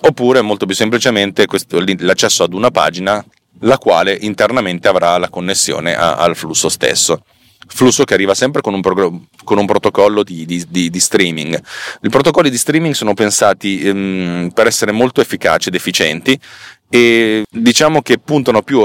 oppure 0.00 0.40
molto 0.40 0.64
più 0.64 0.74
semplicemente 0.74 1.46
questo, 1.46 1.78
l'accesso 1.98 2.42
ad 2.42 2.54
una 2.54 2.70
pagina 2.70 3.24
la 3.60 3.78
quale 3.78 4.16
internamente 4.20 4.88
avrà 4.88 5.16
la 5.18 5.28
connessione 5.28 5.94
a, 5.94 6.16
al 6.16 6.36
flusso 6.36 6.68
stesso. 6.68 7.22
Flusso 7.68 8.04
che 8.04 8.14
arriva 8.14 8.34
sempre 8.34 8.60
con 8.60 8.74
un, 8.74 8.80
prog- 8.80 9.20
con 9.44 9.58
un 9.58 9.66
protocollo 9.66 10.22
di, 10.22 10.46
di, 10.46 10.64
di, 10.68 10.88
di, 10.88 11.00
streaming. 11.00 11.60
I 12.02 12.08
protocolli 12.08 12.50
di 12.50 12.56
streaming 12.56 12.94
sono 12.94 13.14
pensati 13.14 13.82
ehm, 13.82 14.50
per 14.54 14.66
essere 14.66 14.92
molto 14.92 15.20
efficaci 15.20 15.68
ed 15.68 15.74
efficienti 15.74 16.38
e 16.88 17.44
diciamo 17.50 18.00
che 18.00 18.18
puntano 18.18 18.62
più 18.62 18.84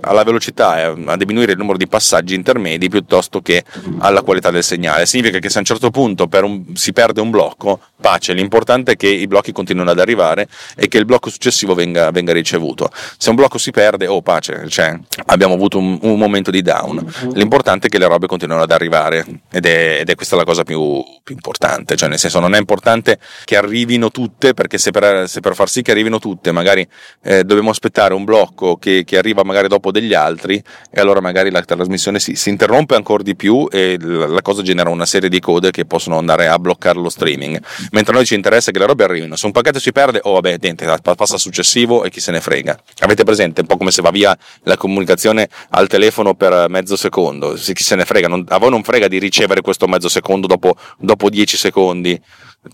alla 0.00 0.24
velocità 0.24 0.80
e 0.80 1.02
a 1.06 1.16
diminuire 1.16 1.52
il 1.52 1.58
numero 1.58 1.78
di 1.78 1.86
passaggi 1.86 2.34
intermedi 2.34 2.88
piuttosto 2.88 3.40
che 3.40 3.64
alla 3.98 4.22
qualità 4.22 4.50
del 4.50 4.64
segnale. 4.64 5.06
Significa 5.06 5.38
che 5.38 5.48
se 5.48 5.58
a 5.58 5.60
un 5.60 5.66
certo 5.66 5.90
punto 5.90 6.28
un, 6.42 6.64
si 6.74 6.92
perde 6.92 7.20
un 7.20 7.30
blocco, 7.30 7.80
pace, 8.00 8.32
l'importante 8.32 8.92
è 8.92 8.96
che 8.96 9.08
i 9.08 9.26
blocchi 9.26 9.52
continuino 9.52 9.90
ad 9.90 9.98
arrivare 9.98 10.48
e 10.76 10.88
che 10.88 10.98
il 10.98 11.04
blocco 11.04 11.30
successivo 11.30 11.74
venga, 11.74 12.10
venga 12.10 12.32
ricevuto. 12.32 12.90
Se 13.16 13.30
un 13.30 13.36
blocco 13.36 13.58
si 13.58 13.70
perde, 13.70 14.06
oh 14.06 14.22
pace, 14.22 14.68
cioè, 14.68 14.98
abbiamo 15.26 15.54
avuto 15.54 15.78
un, 15.78 15.98
un, 16.02 16.18
momento 16.18 16.50
di 16.50 16.62
down. 16.62 17.04
L'importante 17.34 17.86
è 17.86 17.90
che 17.90 17.98
le 17.98 18.06
robe 18.06 18.26
continuino 18.26 18.62
ad 18.62 18.70
arrivare 18.70 19.24
ed 19.50 19.66
è, 19.66 19.98
ed 20.00 20.10
è 20.10 20.14
questa 20.14 20.36
la 20.36 20.44
cosa 20.44 20.64
più, 20.64 21.02
più, 21.22 21.34
importante, 21.34 21.96
cioè 21.96 22.08
nel 22.08 22.18
senso 22.18 22.40
non 22.40 22.54
è 22.54 22.58
importante 22.58 23.18
che 23.44 23.56
arrivino 23.56 24.10
tutte 24.10 24.54
perché 24.54 24.78
se 24.78 24.90
per, 24.90 25.28
se 25.28 25.40
per 25.40 25.54
far 25.54 25.68
sì 25.68 25.82
che 25.82 25.92
arrivino 25.92 26.18
tutte 26.18 26.52
magari... 26.52 26.86
Eh, 27.22 27.35
eh, 27.38 27.44
dobbiamo 27.44 27.70
aspettare 27.70 28.14
un 28.14 28.24
blocco 28.24 28.76
che, 28.76 29.04
che, 29.04 29.18
arriva 29.18 29.42
magari 29.44 29.68
dopo 29.68 29.90
degli 29.90 30.14
altri 30.14 30.62
e 30.90 31.00
allora 31.00 31.20
magari 31.20 31.50
la 31.50 31.62
trasmissione 31.62 32.18
si, 32.18 32.34
si 32.34 32.48
interrompe 32.48 32.94
ancora 32.94 33.22
di 33.22 33.34
più 33.34 33.68
e 33.70 33.96
la, 34.00 34.26
la, 34.26 34.42
cosa 34.42 34.62
genera 34.62 34.90
una 34.90 35.06
serie 35.06 35.28
di 35.28 35.40
code 35.40 35.70
che 35.70 35.84
possono 35.84 36.18
andare 36.18 36.48
a 36.48 36.58
bloccare 36.58 36.98
lo 36.98 37.08
streaming. 37.08 37.60
Mentre 37.90 38.12
a 38.12 38.16
noi 38.16 38.26
ci 38.26 38.34
interessa 38.34 38.70
che 38.70 38.78
le 38.78 38.86
robe 38.86 39.04
arrivino. 39.04 39.36
Se 39.36 39.46
un 39.46 39.52
pacchetto 39.52 39.78
si 39.78 39.92
perde, 39.92 40.20
oh 40.22 40.32
vabbè, 40.34 40.56
niente, 40.60 40.86
passa 41.02 41.38
successivo 41.38 42.04
e 42.04 42.10
chi 42.10 42.20
se 42.20 42.30
ne 42.30 42.40
frega. 42.40 42.78
Avete 43.00 43.24
presente 43.24 43.60
un 43.60 43.66
po' 43.66 43.76
come 43.76 43.90
se 43.90 44.02
va 44.02 44.10
via 44.10 44.36
la 44.62 44.76
comunicazione 44.76 45.48
al 45.70 45.88
telefono 45.88 46.34
per 46.34 46.66
mezzo 46.68 46.96
secondo? 46.96 47.54
Chi 47.54 47.82
se 47.82 47.96
ne 47.96 48.04
frega? 48.04 48.28
Non, 48.28 48.44
a 48.48 48.58
voi 48.58 48.70
non 48.70 48.82
frega 48.82 49.08
di 49.08 49.18
ricevere 49.18 49.60
questo 49.60 49.86
mezzo 49.86 50.08
secondo 50.08 50.46
dopo, 50.46 50.76
dopo 50.98 51.28
10 51.28 51.56
secondi 51.56 52.20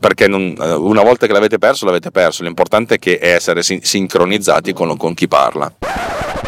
perché 0.01 0.27
non, 0.27 0.55
eh, 0.59 0.73
una 0.73 1.03
volta 1.03 1.27
che 1.27 1.33
l'avete 1.33 1.59
perso 1.59 1.85
l'avete 1.85 2.11
perso, 2.11 2.43
l'importante 2.43 2.97
è, 2.97 2.99
che 2.99 3.19
è 3.19 3.35
essere 3.35 3.63
sin- 3.63 3.83
sincronizzati 3.83 4.73
con, 4.73 4.97
con, 4.97 5.15
chi 5.15 5.29
parla. 5.29 5.73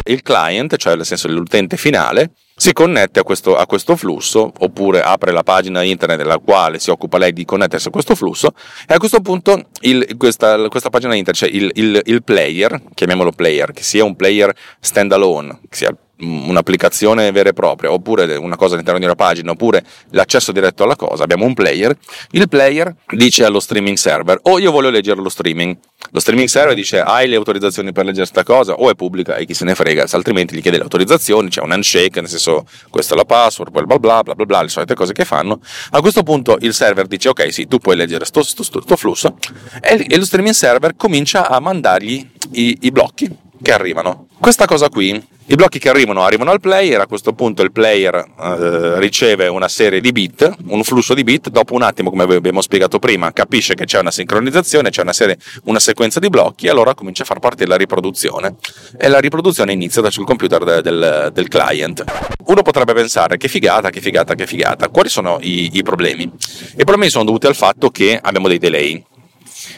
Il 0.03 0.21
client, 0.21 0.75
cioè 0.77 0.95
nel 0.95 1.05
senso 1.05 1.27
l'utente 1.27 1.77
finale, 1.77 2.31
si 2.57 2.71
connette 2.71 3.19
a 3.19 3.23
questo, 3.23 3.57
a 3.57 3.65
questo, 3.65 3.95
flusso 3.95 4.51
oppure 4.59 5.01
apre 5.01 5.31
la 5.31 5.43
pagina 5.43 5.81
internet 5.81 6.17
della 6.17 6.37
quale 6.37 6.79
si 6.79 6.89
occupa 6.89 7.17
lei 7.17 7.33
di 7.33 7.43
connettersi 7.43 7.89
a 7.89 7.91
questo 7.91 8.15
flusso 8.15 8.53
e 8.87 8.93
a 8.93 8.97
questo 8.97 9.19
punto 9.19 9.67
il, 9.81 10.15
questa, 10.15 10.69
questa, 10.69 10.89
pagina 10.89 11.15
internet, 11.15 11.35
cioè 11.35 11.49
il, 11.49 11.69
il, 11.73 12.01
il, 12.05 12.23
player, 12.23 12.81
chiamiamolo 12.93 13.31
player, 13.31 13.73
che 13.73 13.83
sia 13.83 14.05
un 14.05 14.15
player 14.15 14.55
standalone, 14.79 15.59
che 15.67 15.75
sia 15.75 15.95
un'applicazione 16.17 17.31
vera 17.31 17.49
e 17.49 17.53
propria 17.53 17.91
oppure 17.91 18.35
una 18.37 18.55
cosa 18.55 18.73
all'interno 18.73 18.99
di 18.99 19.05
una 19.05 19.15
pagina 19.15 19.51
oppure 19.51 19.83
l'accesso 20.11 20.51
diretto 20.51 20.83
alla 20.83 20.95
cosa 20.95 21.23
abbiamo 21.23 21.45
un 21.45 21.53
player. 21.53 21.95
Il 22.31 22.47
player 22.47 22.93
dice 23.09 23.43
allo 23.43 23.59
streaming 23.59 23.97
server 23.97 24.39
o 24.43 24.51
oh, 24.51 24.59
io 24.59 24.71
voglio 24.71 24.89
leggere 24.89 25.21
lo 25.21 25.29
streaming. 25.29 25.75
Lo 26.11 26.19
streaming 26.19 26.47
server 26.47 26.73
dice 26.73 27.01
hai 27.01 27.27
le 27.27 27.35
autorizzazioni 27.35 27.91
per 27.91 28.05
leggere 28.05 28.29
questa 28.29 28.43
cosa? 28.43 28.73
O 28.73 28.89
è 28.89 28.95
pubblica 28.95 29.35
e 29.35 29.45
chi 29.45 29.53
se 29.53 29.65
ne 29.65 29.75
frega 29.75 30.05
altrimenti 30.11 30.55
gli 30.55 30.61
chiede 30.61 30.77
le 30.77 30.83
autorizzazioni 30.83 31.49
c'è 31.49 31.61
un 31.61 31.71
handshake 31.71 32.21
nel 32.21 32.29
senso 32.29 32.65
questa 32.89 33.15
è 33.15 33.17
la 33.17 33.25
password 33.25 33.71
poi 33.71 33.85
bla 33.85 33.99
bla 33.99 34.23
bla 34.23 34.35
bla 34.35 34.45
bla 34.45 34.61
le 34.61 34.69
solite 34.69 34.93
cose 34.93 35.13
che 35.13 35.25
fanno. 35.25 35.59
A 35.91 35.99
questo 35.99 36.23
punto 36.23 36.57
il 36.61 36.73
server 36.73 37.07
dice 37.07 37.29
ok 37.29 37.51
sì 37.51 37.67
tu 37.67 37.79
puoi 37.79 37.95
leggere 37.95 38.25
sto, 38.25 38.43
sto, 38.43 38.63
sto, 38.63 38.81
sto 38.81 38.95
flusso. 38.95 39.37
E, 39.81 40.05
e, 40.07 40.17
lo 40.17 40.25
streaming 40.25 40.53
server 40.53 40.95
comincia 40.95 41.49
a 41.49 41.59
mandargli 41.59 42.29
i, 42.51 42.77
i 42.81 42.91
blocchi 42.91 43.43
che 43.61 43.71
arrivano 43.73 44.27
questa 44.39 44.65
cosa 44.65 44.89
qui 44.89 45.33
i 45.47 45.53
blocchi 45.53 45.77
che 45.77 45.89
arrivano 45.89 46.23
arrivano 46.23 46.49
al 46.49 46.59
player, 46.59 46.99
a 46.99 47.05
questo 47.05 47.33
punto 47.33 47.61
il 47.61 47.71
player 47.71 48.15
eh, 48.15 48.99
riceve 48.99 49.47
una 49.47 49.67
serie 49.67 50.01
di 50.01 50.11
bit, 50.11 50.51
un 50.69 50.83
flusso 50.83 51.13
di 51.13 51.23
bit, 51.23 51.49
dopo 51.49 51.75
un 51.75 51.83
attimo, 51.83 52.09
come 52.09 52.23
abbiamo 52.23 52.61
spiegato 52.61 52.97
prima, 52.97 53.31
capisce 53.31 53.75
che 53.75 53.85
c'è 53.85 53.99
una 53.99 54.09
sincronizzazione, 54.09 54.89
c'è 54.89 55.03
una, 55.03 55.13
serie, 55.13 55.37
una 55.65 55.79
sequenza 55.79 56.19
di 56.19 56.29
blocchi 56.29 56.65
e 56.65 56.71
allora 56.71 56.95
comincia 56.95 57.21
a 57.21 57.25
far 57.27 57.37
partire 57.37 57.69
la 57.69 57.75
riproduzione. 57.75 58.55
E 58.97 59.07
la 59.07 59.19
riproduzione 59.19 59.71
inizia 59.71 60.01
da 60.01 60.09
sul 60.09 60.25
computer 60.25 60.63
de, 60.63 60.81
del, 60.81 61.29
del, 61.31 61.47
client. 61.47 62.03
Uno 62.45 62.63
potrebbe 62.63 62.93
pensare 62.93 63.37
che 63.37 63.47
figata, 63.47 63.91
che 63.91 64.01
figata, 64.01 64.33
che 64.33 64.47
figata. 64.47 64.89
Quali 64.89 65.09
sono 65.09 65.37
i, 65.41 65.69
i 65.73 65.83
problemi? 65.83 66.23
I 66.23 66.83
problemi 66.83 67.11
sono 67.11 67.23
dovuti 67.23 67.45
al 67.45 67.55
fatto 67.55 67.91
che 67.91 68.19
abbiamo 68.19 68.47
dei 68.47 68.57
delay 68.57 69.05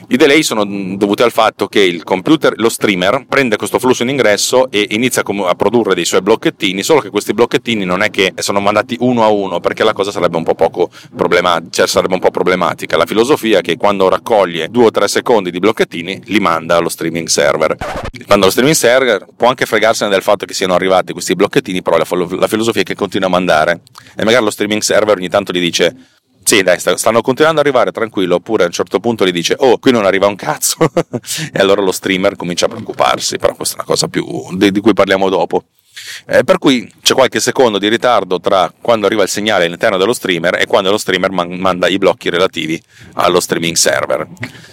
i 0.10 0.16
delay 0.16 0.42
sono 0.42 0.64
dovuti 0.96 1.22
al 1.22 1.32
fatto 1.32 1.68
che 1.68 1.82
il 1.82 2.04
computer, 2.04 2.54
lo 2.56 2.70
streamer, 2.70 3.26
prende 3.28 3.58
questo 3.58 3.78
flusso 3.78 4.04
in 4.04 4.10
ingresso 4.10 4.72
e 4.72 4.88
inizia 4.92 5.22
a 5.22 5.56
produrre 5.56 5.96
dei 5.96 6.06
suoi 6.06 6.22
blocchettini, 6.22 6.82
solo 6.82 7.02
che 7.02 7.10
questi 7.10 7.34
blocchettini 7.34 7.84
non 7.84 8.02
è 8.02 8.10
che 8.10 8.34
sono 8.38 8.62
mandati 8.62 8.96
uno 9.02 9.24
a 9.24 9.28
uno, 9.28 9.60
perché 9.60 9.84
la 9.84 9.92
cosa 9.92 10.12
sarebbe 10.12 10.38
un 10.38 10.44
po' 10.44 10.56
poco 10.56 10.90
problematica, 11.14 11.70
cioè 11.72 11.88
sarebbe 11.88 12.14
un 12.14 12.22
po' 12.22 12.32
problematica. 12.32 12.96
La 12.96 13.06
filosofia 13.06 13.60
è 13.60 13.62
che 13.62 13.76
quando 13.76 14.08
raccoglie 14.08 14.70
due 14.70 14.86
o 14.86 14.92
tre 14.92 15.10
secondi 15.10 15.52
di 15.52 15.60
blocchettini, 15.60 16.22
li 16.26 16.40
manda 16.40 16.78
allo 16.78 16.90
streaming 16.90 17.28
server. 17.28 17.76
Quando 18.26 18.46
lo 18.46 18.52
streaming 18.52 18.78
server 18.78 19.28
può 19.36 19.50
anche 19.50 19.66
fregarsene 19.66 20.10
del 20.10 20.22
fatto 20.22 20.46
che 20.46 20.54
siano 20.54 20.74
arrivati 20.74 21.12
questi 21.12 21.36
blocchettini, 21.36 21.82
però 21.82 21.98
la, 21.98 22.06
la 22.38 22.48
filosofia 22.48 22.82
è 22.82 22.86
che 22.86 22.96
continua 22.96 23.28
a 23.28 23.32
mandare. 23.32 23.82
E 24.16 24.24
magari 24.24 24.44
lo 24.44 24.52
streaming 24.52 24.82
server 24.82 25.18
ogni 25.18 25.30
tanto 25.30 25.52
gli 25.52 25.60
dice 25.60 25.96
sì, 26.48 26.64
dai, 26.64 26.80
stanno 26.80 27.22
continuando 27.22 27.60
ad 27.60 27.68
arrivare 27.68 27.92
tranquillo, 27.92 28.36
oppure 28.36 28.64
a 28.64 28.68
un 28.68 28.72
certo 28.72 29.02
punto 29.02 29.26
gli 29.26 29.34
dice, 29.34 29.54
oh, 29.58 29.80
qui 29.80 29.92
non 29.92 30.06
arriva 30.06 30.28
un 30.28 30.38
cazzo, 30.38 30.78
e 31.52 31.60
allora 31.60 31.82
lo 31.82 31.92
streamer 31.92 32.38
comincia 32.38 32.68
a 32.68 32.70
preoccuparsi, 32.70 33.36
però 33.36 33.54
questa 33.54 33.76
è 33.76 33.80
una 33.80 33.86
cosa 33.86 34.08
più 34.08 34.26
di, 34.56 34.72
di 34.72 34.80
cui 34.80 34.94
parliamo 34.94 35.28
dopo. 35.28 35.66
Eh, 36.26 36.46
per 36.46 36.58
cui 36.58 36.90
c'è 37.02 37.16
qualche 37.16 37.42
secondo 37.42 37.78
di 37.78 37.90
ritardo 37.90 38.40
tra 38.40 38.72
quando 38.82 39.08
arriva 39.08 39.24
il 39.24 39.28
segnale 39.28 39.66
all'interno 39.66 39.98
dello 39.98 40.14
streamer 40.14 40.58
e 40.58 40.68
quando 40.68 40.90
lo 40.90 40.98
streamer 40.98 41.32
man- 41.32 41.60
manda 41.60 41.90
i 41.90 41.98
blocchi 41.98 42.30
relativi 42.30 42.82
allo 43.16 43.42
streaming 43.42 43.76
server. 43.76 44.26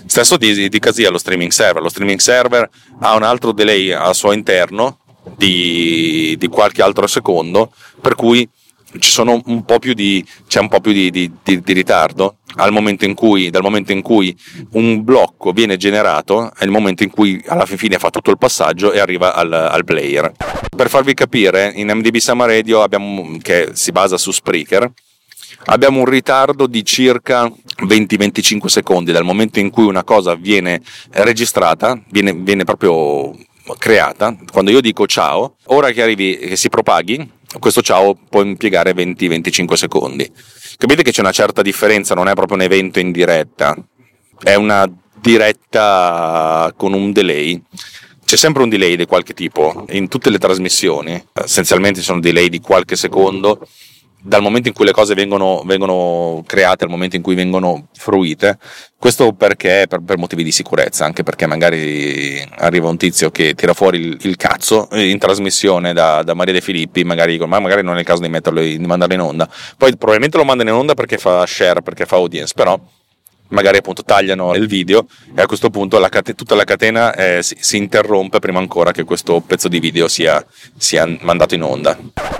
Stesso 0.06 0.36
di, 0.36 0.78
casi 0.78 1.04
allo 1.04 1.18
streaming 1.18 1.50
server. 1.50 1.82
Lo 1.82 1.88
streaming 1.88 2.20
server 2.20 2.70
ha 3.00 3.16
un 3.16 3.24
altro 3.24 3.50
delay 3.50 3.90
al 3.90 4.14
suo 4.14 4.30
interno 4.30 4.98
di, 5.36 6.36
di 6.38 6.46
qualche 6.46 6.82
altro 6.82 7.08
secondo, 7.08 7.72
per 8.00 8.14
cui 8.14 8.48
un 9.44 9.64
di, 9.94 10.24
c'è 10.46 10.60
un 10.60 10.68
po' 10.68 10.80
più 10.80 10.92
di, 10.92 11.10
di, 11.10 11.30
di, 11.42 11.72
ritardo 11.72 12.36
momento 12.70 13.04
cui, 13.14 13.50
dal 13.50 13.62
momento 13.62 13.92
in 13.92 14.02
cui 14.02 14.36
un 14.72 15.02
blocco 15.02 15.52
viene 15.52 15.76
generato 15.76 16.52
è 16.56 16.64
il 16.64 16.70
momento 16.70 17.02
in 17.02 17.10
cui 17.10 17.42
alla 17.46 17.66
fine 17.66 17.98
fa 17.98 18.10
tutto 18.10 18.30
il 18.30 18.38
passaggio 18.38 18.92
e 18.92 19.00
arriva 19.00 19.34
al, 19.34 19.52
al 19.52 19.84
player. 19.84 20.32
Per 20.74 20.88
farvi 20.88 21.14
capire, 21.14 21.72
in 21.74 21.88
MDB 21.88 22.16
Summer 22.16 22.48
Radio 22.48 22.82
abbiamo, 22.82 23.38
che 23.42 23.70
si 23.72 23.90
basa 23.90 24.16
su 24.16 24.30
Spreaker, 24.30 24.90
abbiamo 25.66 26.00
un 26.00 26.06
ritardo 26.06 26.66
di 26.66 26.84
circa 26.84 27.50
20-25 27.86 28.66
secondi 28.66 29.12
dal 29.12 29.24
momento 29.24 29.58
in 29.58 29.70
cui 29.70 29.84
una 29.84 30.04
cosa 30.04 30.34
viene 30.34 30.80
registrata, 31.10 32.00
viene, 32.10 32.32
viene 32.32 32.64
proprio 32.64 33.34
creata. 33.78 34.36
Quando 34.52 34.70
io 34.70 34.80
dico 34.80 35.06
ciao, 35.06 35.56
ora 35.66 35.90
che 35.90 36.02
arrivi, 36.02 36.36
che 36.38 36.56
si 36.56 36.68
propaghi, 36.68 37.28
questo 37.58 37.82
ciao 37.82 38.16
può 38.28 38.42
impiegare 38.42 38.92
20-25 38.92 39.72
secondi. 39.74 40.30
Capite 40.76 41.02
che 41.02 41.12
c'è 41.12 41.20
una 41.20 41.32
certa 41.32 41.62
differenza, 41.62 42.14
non 42.14 42.28
è 42.28 42.34
proprio 42.34 42.56
un 42.56 42.62
evento 42.62 42.98
in 42.98 43.12
diretta, 43.12 43.76
è 44.42 44.54
una 44.54 44.90
diretta 45.20 46.72
con 46.76 46.92
un 46.92 47.12
delay. 47.12 47.62
C'è 48.24 48.36
sempre 48.36 48.62
un 48.62 48.68
delay 48.68 48.96
di 48.96 49.06
qualche 49.06 49.34
tipo 49.34 49.84
in 49.90 50.08
tutte 50.08 50.30
le 50.30 50.38
trasmissioni, 50.38 51.22
essenzialmente 51.34 52.00
sono 52.00 52.20
delay 52.20 52.48
di 52.48 52.60
qualche 52.60 52.96
secondo 52.96 53.66
dal 54.26 54.40
momento 54.40 54.68
in 54.68 54.74
cui 54.74 54.86
le 54.86 54.92
cose 54.92 55.12
vengono, 55.14 55.62
vengono, 55.66 56.42
create 56.46 56.84
al 56.84 56.90
momento 56.90 57.14
in 57.16 57.22
cui 57.22 57.34
vengono 57.34 57.88
fruite. 57.92 58.56
Questo 58.96 59.34
perché 59.34 59.84
per, 59.86 60.00
per, 60.00 60.16
motivi 60.16 60.42
di 60.42 60.50
sicurezza, 60.50 61.04
anche 61.04 61.22
perché 61.22 61.46
magari 61.46 62.42
arriva 62.56 62.88
un 62.88 62.96
tizio 62.96 63.30
che 63.30 63.52
tira 63.52 63.74
fuori 63.74 63.98
il, 63.98 64.16
il 64.22 64.36
cazzo 64.36 64.88
in 64.92 65.18
trasmissione 65.18 65.92
da, 65.92 66.22
da, 66.22 66.32
Maria 66.32 66.54
De 66.54 66.62
Filippi, 66.62 67.04
magari, 67.04 67.38
ma 67.38 67.60
magari 67.60 67.82
non 67.82 67.96
è 67.96 68.00
il 68.00 68.06
caso 68.06 68.22
di, 68.22 68.30
metterlo, 68.30 68.62
di 68.62 68.78
mandarlo 68.78 69.14
in 69.14 69.20
onda. 69.20 69.48
Poi 69.76 69.94
probabilmente 69.98 70.38
lo 70.38 70.44
mandano 70.44 70.70
in 70.70 70.76
onda 70.76 70.94
perché 70.94 71.18
fa 71.18 71.44
share, 71.44 71.82
perché 71.82 72.06
fa 72.06 72.16
audience, 72.16 72.54
però 72.56 72.80
magari 73.54 73.78
appunto 73.78 74.04
tagliano 74.04 74.54
il 74.54 74.66
video 74.66 75.06
e 75.34 75.40
a 75.40 75.46
questo 75.46 75.70
punto 75.70 75.98
la 75.98 76.08
cate- 76.08 76.34
tutta 76.34 76.54
la 76.54 76.64
catena 76.64 77.14
eh, 77.14 77.42
si, 77.42 77.56
si, 77.58 77.76
interrompe 77.78 78.38
prima 78.40 78.58
ancora 78.58 78.92
che 78.92 79.04
questo 79.04 79.40
pezzo 79.40 79.68
di 79.68 79.80
video 79.80 80.08
sia, 80.08 80.44
sia, 80.76 81.06
mandato 81.22 81.54
in 81.54 81.62
onda. 81.62 81.96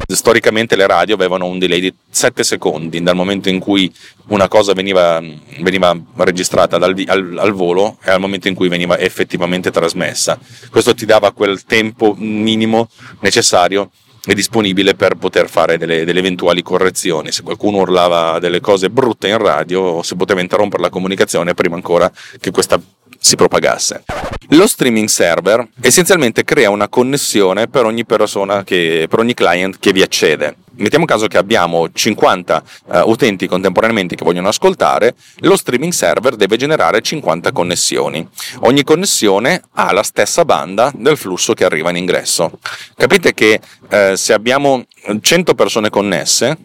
Storicamente 0.07 0.77
le 0.77 0.87
radio 0.87 1.15
avevano 1.15 1.47
un 1.47 1.59
delay 1.59 1.81
di 1.81 1.95
7 2.11 2.45
secondi 2.45 3.03
dal 3.03 3.17
momento 3.17 3.49
in 3.49 3.59
cui 3.59 3.93
una 4.27 4.49
cosa 4.49 4.73
veniva, 4.73 5.23
veniva 5.61 5.99
registrata 6.17 6.77
dal, 6.79 6.95
al, 7.07 7.39
al, 7.39 7.53
volo 7.53 7.99
e 8.05 8.11
al 8.11 8.21
momento 8.21 8.49
in 8.49 8.55
cui 8.55 8.69
veniva 8.69 8.99
effettivamente 8.99 9.71
trasmessa. 9.71 10.39
Questo 10.71 10.95
ti 10.95 11.07
dava 11.07 11.33
quel 11.33 11.65
tempo 11.65 12.15
minimo 12.19 12.89
necessario 13.21 13.91
è 14.33 14.35
disponibile 14.35 14.95
per 14.95 15.17
poter 15.17 15.49
fare 15.49 15.77
delle, 15.77 16.05
delle, 16.05 16.19
eventuali 16.19 16.63
correzioni. 16.63 17.33
Se 17.33 17.43
qualcuno 17.43 17.79
urlava 17.79 18.39
delle 18.39 18.61
cose 18.61 18.91
brutte 18.91 19.29
in 19.29 19.39
radio, 19.39 20.03
si 20.03 20.17
poteva 20.17 20.41
interrompere 20.41 20.83
la 20.83 20.91
comunicazione 20.91 21.55
prima 21.55 21.75
ancora 21.75 22.11
che 22.41 22.51
questa 22.51 22.81
si 23.25 23.37
propagasse. 23.37 24.05
Lo 24.51 24.67
streaming 24.67 25.09
server 25.09 25.67
essenzialmente 25.81 26.45
crea 26.45 26.69
una 26.69 26.89
connessione 26.89 27.69
per 27.69 27.87
ogni 27.87 28.05
persona 28.05 28.63
che, 28.65 29.07
per 29.09 29.19
ogni 29.19 29.33
client 29.33 29.79
che 29.79 29.93
vi 29.93 30.03
accede. 30.03 30.57
Mettiamo 30.77 31.07
caso 31.07 31.27
che 31.27 31.39
abbiamo 31.39 31.91
50 31.91 32.63
uh, 32.85 32.99
utenti 33.09 33.47
contemporaneamente 33.47 34.15
che 34.15 34.25
vogliono 34.25 34.49
ascoltare, 34.49 35.15
lo 35.39 35.57
streaming 35.57 35.93
server 35.93 36.37
deve 36.37 36.59
generare 36.59 37.01
50 37.01 37.51
connessioni. 37.53 38.29
Ogni 38.61 38.85
connessione 38.85 39.63
ha 39.73 39.91
la 39.93 40.03
stessa 40.03 40.45
banda 40.45 40.93
del 40.95 41.17
flusso 41.17 41.55
che 41.55 41.65
arriva 41.65 41.89
in 41.89 41.97
ingresso. 41.97 42.59
Capite 42.95 43.33
che 43.33 43.59
uh, 43.89 44.15
se 44.17 44.35
abbiamo 44.35 44.85
100 45.19 45.55
persone 45.55 45.89
connesse, 45.89 46.59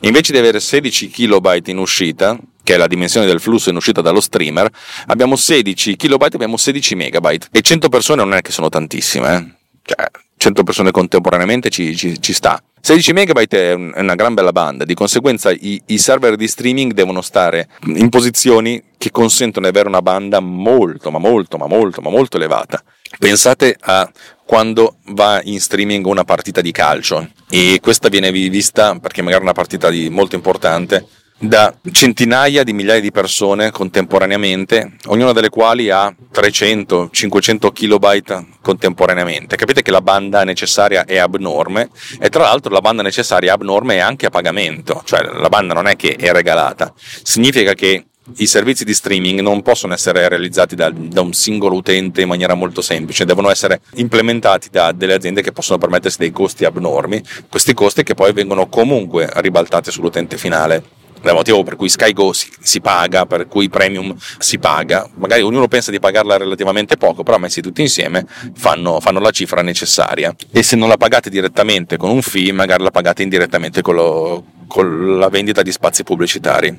invece 0.00 0.32
di 0.32 0.38
avere 0.38 0.60
16 0.60 1.08
kilobyte 1.08 1.70
in 1.70 1.78
uscita, 1.78 2.38
che 2.62 2.74
è 2.74 2.76
la 2.76 2.86
dimensione 2.86 3.26
del 3.26 3.40
flusso 3.40 3.70
in 3.70 3.76
uscita 3.76 4.00
dallo 4.00 4.20
streamer, 4.20 4.70
abbiamo 5.06 5.36
16 5.36 5.96
kilobyte, 5.96 6.36
abbiamo 6.36 6.56
16 6.56 6.94
megabyte. 6.94 7.48
E 7.50 7.60
100 7.60 7.88
persone 7.88 8.22
non 8.22 8.34
è 8.34 8.40
che 8.40 8.52
sono 8.52 8.68
tantissime, 8.68 9.36
eh? 9.36 9.54
cioè 9.84 10.06
100 10.36 10.64
persone 10.64 10.90
contemporaneamente 10.90 11.70
ci, 11.70 11.96
ci, 11.96 12.20
ci 12.20 12.32
sta. 12.32 12.62
16 12.80 13.12
megabyte 13.12 13.70
è 13.70 13.74
una 13.74 14.16
gran 14.16 14.34
bella 14.34 14.50
banda, 14.50 14.84
di 14.84 14.94
conseguenza 14.94 15.52
i, 15.52 15.80
i, 15.86 15.98
server 15.98 16.34
di 16.34 16.48
streaming 16.48 16.92
devono 16.92 17.22
stare 17.22 17.68
in 17.94 18.08
posizioni 18.08 18.82
che 18.98 19.12
consentono 19.12 19.66
di 19.66 19.70
avere 19.70 19.88
una 19.88 20.02
banda 20.02 20.40
molto, 20.40 21.12
ma 21.12 21.18
molto, 21.18 21.58
ma 21.58 21.68
molto, 21.68 22.00
ma 22.00 22.10
molto 22.10 22.38
elevata. 22.38 22.82
Pensate 23.18 23.76
a 23.78 24.10
quando 24.44 24.96
va 25.10 25.40
in 25.44 25.60
streaming 25.60 26.04
una 26.06 26.24
partita 26.24 26.60
di 26.60 26.72
calcio 26.72 27.28
e 27.48 27.78
questa 27.80 28.08
viene 28.08 28.32
vista 28.32 28.98
perché 28.98 29.22
magari 29.22 29.42
è 29.42 29.44
una 29.44 29.52
partita 29.52 29.88
di, 29.88 30.10
molto 30.10 30.34
importante 30.34 31.06
da 31.42 31.74
centinaia 31.90 32.62
di 32.62 32.72
migliaia 32.72 33.00
di 33.00 33.10
persone 33.10 33.72
contemporaneamente, 33.72 34.92
ognuna 35.06 35.32
delle 35.32 35.48
quali 35.48 35.90
ha 35.90 36.14
300-500 36.32 37.72
kilobyte 37.72 38.46
contemporaneamente. 38.60 39.56
Capite 39.56 39.82
che 39.82 39.90
la 39.90 40.00
banda 40.00 40.44
necessaria 40.44 41.04
è 41.04 41.18
abnorme 41.18 41.90
e 42.20 42.28
tra 42.28 42.44
l'altro 42.44 42.72
la 42.72 42.80
banda 42.80 43.02
necessaria 43.02 43.50
è 43.50 43.54
abnorme 43.54 44.00
anche 44.00 44.26
a 44.26 44.30
pagamento, 44.30 45.02
cioè 45.04 45.20
la 45.22 45.48
banda 45.48 45.74
non 45.74 45.88
è 45.88 45.96
che 45.96 46.14
è 46.14 46.30
regalata, 46.30 46.94
significa 46.96 47.74
che 47.74 48.04
i 48.36 48.46
servizi 48.46 48.84
di 48.84 48.94
streaming 48.94 49.40
non 49.40 49.62
possono 49.62 49.94
essere 49.94 50.28
realizzati 50.28 50.76
da, 50.76 50.92
da, 50.94 51.22
un 51.22 51.32
singolo 51.32 51.74
utente 51.74 52.22
in 52.22 52.28
maniera 52.28 52.54
molto 52.54 52.80
semplice, 52.82 53.24
devono 53.24 53.50
essere 53.50 53.80
implementati 53.94 54.68
da 54.70 54.92
delle 54.92 55.14
aziende 55.14 55.42
che 55.42 55.50
possono 55.50 55.78
permettersi 55.78 56.18
dei 56.18 56.30
costi 56.30 56.64
abnormi, 56.64 57.20
questi 57.48 57.74
costi 57.74 58.04
che 58.04 58.14
poi 58.14 58.32
vengono 58.32 58.68
comunque 58.68 59.28
ribaltati 59.34 59.90
sull'utente 59.90 60.38
finale 60.38 61.00
il 61.30 61.34
motivo 61.34 61.62
per 61.62 61.76
cui 61.76 61.88
SkyGo 61.88 62.32
si, 62.32 62.50
si, 62.60 62.80
paga, 62.80 63.26
per 63.26 63.46
cui 63.46 63.68
Premium 63.68 64.14
si 64.38 64.58
paga, 64.58 65.08
magari 65.14 65.42
ognuno 65.42 65.68
pensa 65.68 65.90
di 65.90 66.00
pagarla 66.00 66.36
relativamente 66.36 66.96
poco, 66.96 67.22
però 67.22 67.38
messi 67.38 67.60
tutti 67.60 67.80
insieme 67.80 68.26
fanno, 68.54 69.00
fanno 69.00 69.20
la 69.20 69.30
cifra 69.30 69.62
necessaria. 69.62 70.34
E 70.50 70.62
se 70.62 70.76
non 70.76 70.88
la 70.88 70.96
pagate 70.96 71.30
direttamente 71.30 71.96
con 71.96 72.10
un 72.10 72.22
fee, 72.22 72.52
magari 72.52 72.82
la 72.82 72.90
pagate 72.90 73.22
indirettamente 73.22 73.82
con, 73.82 73.94
lo, 73.94 74.44
con 74.66 75.18
la 75.18 75.28
vendita 75.28 75.62
di 75.62 75.70
spazi 75.70 76.02
pubblicitari, 76.02 76.78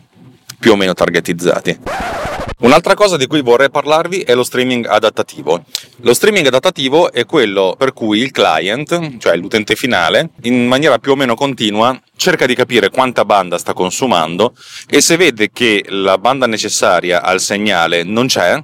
più 0.60 0.72
o 0.72 0.76
meno 0.76 0.94
targetizzati. 0.94 1.80
Un'altra 2.64 2.94
cosa 2.94 3.18
di 3.18 3.28
cui 3.28 3.42
vorrei 3.42 3.70
parlarvi 3.70 4.22
è 4.22 4.34
lo 4.34 4.44
streaming 4.44 4.86
adattativo. 4.86 5.66
Lo 5.98 6.14
streaming 6.14 6.48
adattativo 6.48 7.12
è 7.12 7.26
quello 7.26 7.76
per 7.78 7.92
cui 7.92 8.20
il 8.20 8.32
client, 8.32 9.18
cioè 9.18 9.36
l'utente 9.36 9.76
finale, 9.76 10.30
in 10.44 10.66
maniera 10.66 10.98
più 10.98 11.12
o 11.12 11.16
meno 11.16 11.36
continua 11.36 12.00
cerca 12.16 12.46
di 12.46 12.56
capire 12.56 12.90
quanta 12.90 13.26
banda 13.26 13.58
sta 13.58 13.74
consumando 13.74 14.56
e 14.88 15.02
se 15.02 15.18
vede 15.18 15.52
che 15.52 15.84
la 15.88 16.18
banda 16.18 16.48
necessaria 16.48 17.22
al 17.22 17.40
segnale 17.40 18.04
non 18.04 18.28
c'è, 18.28 18.64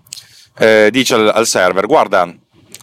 eh, 0.57 0.89
dice 0.91 1.15
al, 1.15 1.31
al 1.33 1.47
server 1.47 1.85
guarda 1.85 2.33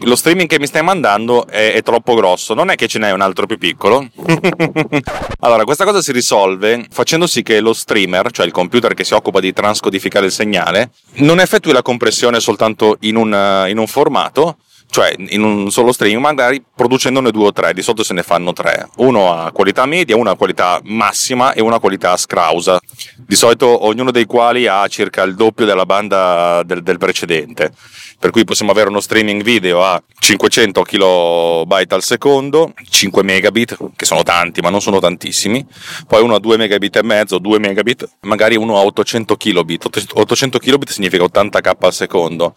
lo 0.00 0.14
streaming 0.14 0.46
che 0.46 0.58
mi 0.58 0.66
stai 0.66 0.82
mandando 0.82 1.46
è, 1.46 1.72
è, 1.72 1.82
troppo 1.82 2.14
grosso, 2.14 2.52
non 2.52 2.68
è 2.68 2.74
che 2.74 2.86
ce 2.86 2.98
n'è 2.98 3.12
un 3.12 3.22
altro 3.22 3.46
più 3.46 3.56
piccolo? 3.56 4.06
allora, 5.40 5.64
questa 5.64 5.84
cosa 5.84 6.02
si 6.02 6.12
risolve 6.12 6.86
facendo 6.90 7.26
sì 7.26 7.42
che 7.42 7.60
lo 7.60 7.72
streamer, 7.72 8.30
cioè 8.30 8.44
il 8.44 8.52
computer 8.52 8.92
che 8.92 9.04
si 9.04 9.14
occupa 9.14 9.40
di 9.40 9.54
transcodificare 9.54 10.26
il 10.26 10.32
segnale, 10.32 10.90
non 11.16 11.40
effettui 11.40 11.72
la 11.72 11.80
compressione 11.80 12.40
soltanto 12.40 12.98
in 13.00 13.16
un, 13.16 13.64
in 13.68 13.78
un 13.78 13.86
formato, 13.86 14.58
cioè 14.88 15.14
in 15.16 15.42
un 15.42 15.70
solo 15.70 15.92
stream, 15.92 16.20
magari 16.20 16.62
producendone 16.74 17.30
due 17.30 17.46
o 17.46 17.52
tre, 17.52 17.74
di 17.74 17.82
solito 17.82 18.02
se 18.02 18.14
ne 18.14 18.22
fanno 18.22 18.52
tre, 18.52 18.88
uno 18.96 19.32
a 19.32 19.50
qualità 19.52 19.84
media, 19.86 20.16
uno 20.16 20.30
a 20.30 20.36
qualità 20.36 20.80
massima 20.84 21.52
e 21.52 21.60
uno 21.60 21.74
a 21.74 21.80
qualità 21.80 22.16
scrausa, 22.16 22.80
di 23.16 23.34
solito 23.34 23.86
ognuno 23.86 24.10
dei 24.10 24.24
quali 24.24 24.66
ha 24.66 24.86
circa 24.88 25.22
il 25.22 25.34
doppio 25.34 25.64
della 25.66 25.86
banda 25.86 26.62
del, 26.64 26.82
del 26.82 26.98
precedente. 26.98 27.72
Per 28.18 28.30
cui 28.30 28.44
possiamo 28.44 28.70
avere 28.70 28.88
uno 28.88 29.00
streaming 29.00 29.42
video 29.42 29.84
a 29.84 30.02
500 30.18 30.82
KB 30.82 31.84
al 31.88 32.02
secondo, 32.02 32.72
5 32.88 33.22
megabit, 33.22 33.76
che 33.94 34.06
sono 34.06 34.22
tanti 34.22 34.62
ma 34.62 34.70
non 34.70 34.80
sono 34.80 34.98
tantissimi, 34.98 35.64
poi 36.06 36.22
uno 36.22 36.34
a 36.34 36.38
2 36.38 36.56
megabit 36.56 36.96
e 36.96 37.02
mezzo, 37.02 37.38
2 37.38 37.58
megabit, 37.58 38.08
magari 38.22 38.56
uno 38.56 38.78
a 38.78 38.84
800 38.84 39.36
kilobit, 39.36 39.88
800 40.14 40.58
kilobit 40.58 40.90
significa 40.90 41.24
80k 41.24 41.74
al 41.78 41.92
secondo, 41.92 42.56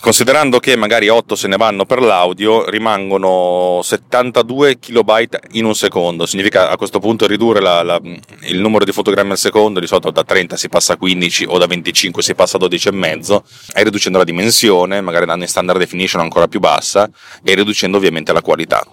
considerando 0.00 0.60
che 0.60 0.76
magari 0.76 1.08
8 1.08 1.34
se 1.34 1.48
ne 1.48 1.53
vanno 1.56 1.84
per 1.84 2.00
l'audio, 2.00 2.68
rimangono 2.68 3.80
72 3.82 4.78
kilobyte 4.78 5.40
in 5.52 5.64
un 5.64 5.74
secondo, 5.74 6.26
significa 6.26 6.70
a 6.70 6.76
questo 6.76 6.98
punto 6.98 7.26
ridurre 7.26 7.60
la, 7.60 7.82
la, 7.82 8.00
il 8.42 8.60
numero 8.60 8.84
di 8.84 8.92
fotogrammi 8.92 9.32
al 9.32 9.38
secondo, 9.38 9.80
di 9.80 9.86
solito 9.86 10.10
da 10.10 10.24
30 10.24 10.56
si 10.56 10.68
passa 10.68 10.94
a 10.94 10.96
15 10.96 11.44
o 11.48 11.58
da 11.58 11.66
25 11.66 12.22
si 12.22 12.34
passa 12.34 12.56
a 12.56 12.60
12 12.60 12.88
e 12.88 13.84
riducendo 13.84 14.18
la 14.18 14.24
dimensione 14.24 15.00
magari 15.00 15.26
dando 15.26 15.44
in 15.44 15.50
standard 15.50 15.78
definition 15.78 16.22
ancora 16.22 16.48
più 16.48 16.60
bassa 16.60 17.08
e 17.42 17.54
riducendo 17.54 17.96
ovviamente 17.96 18.32
la 18.32 18.42
qualità. 18.42 18.84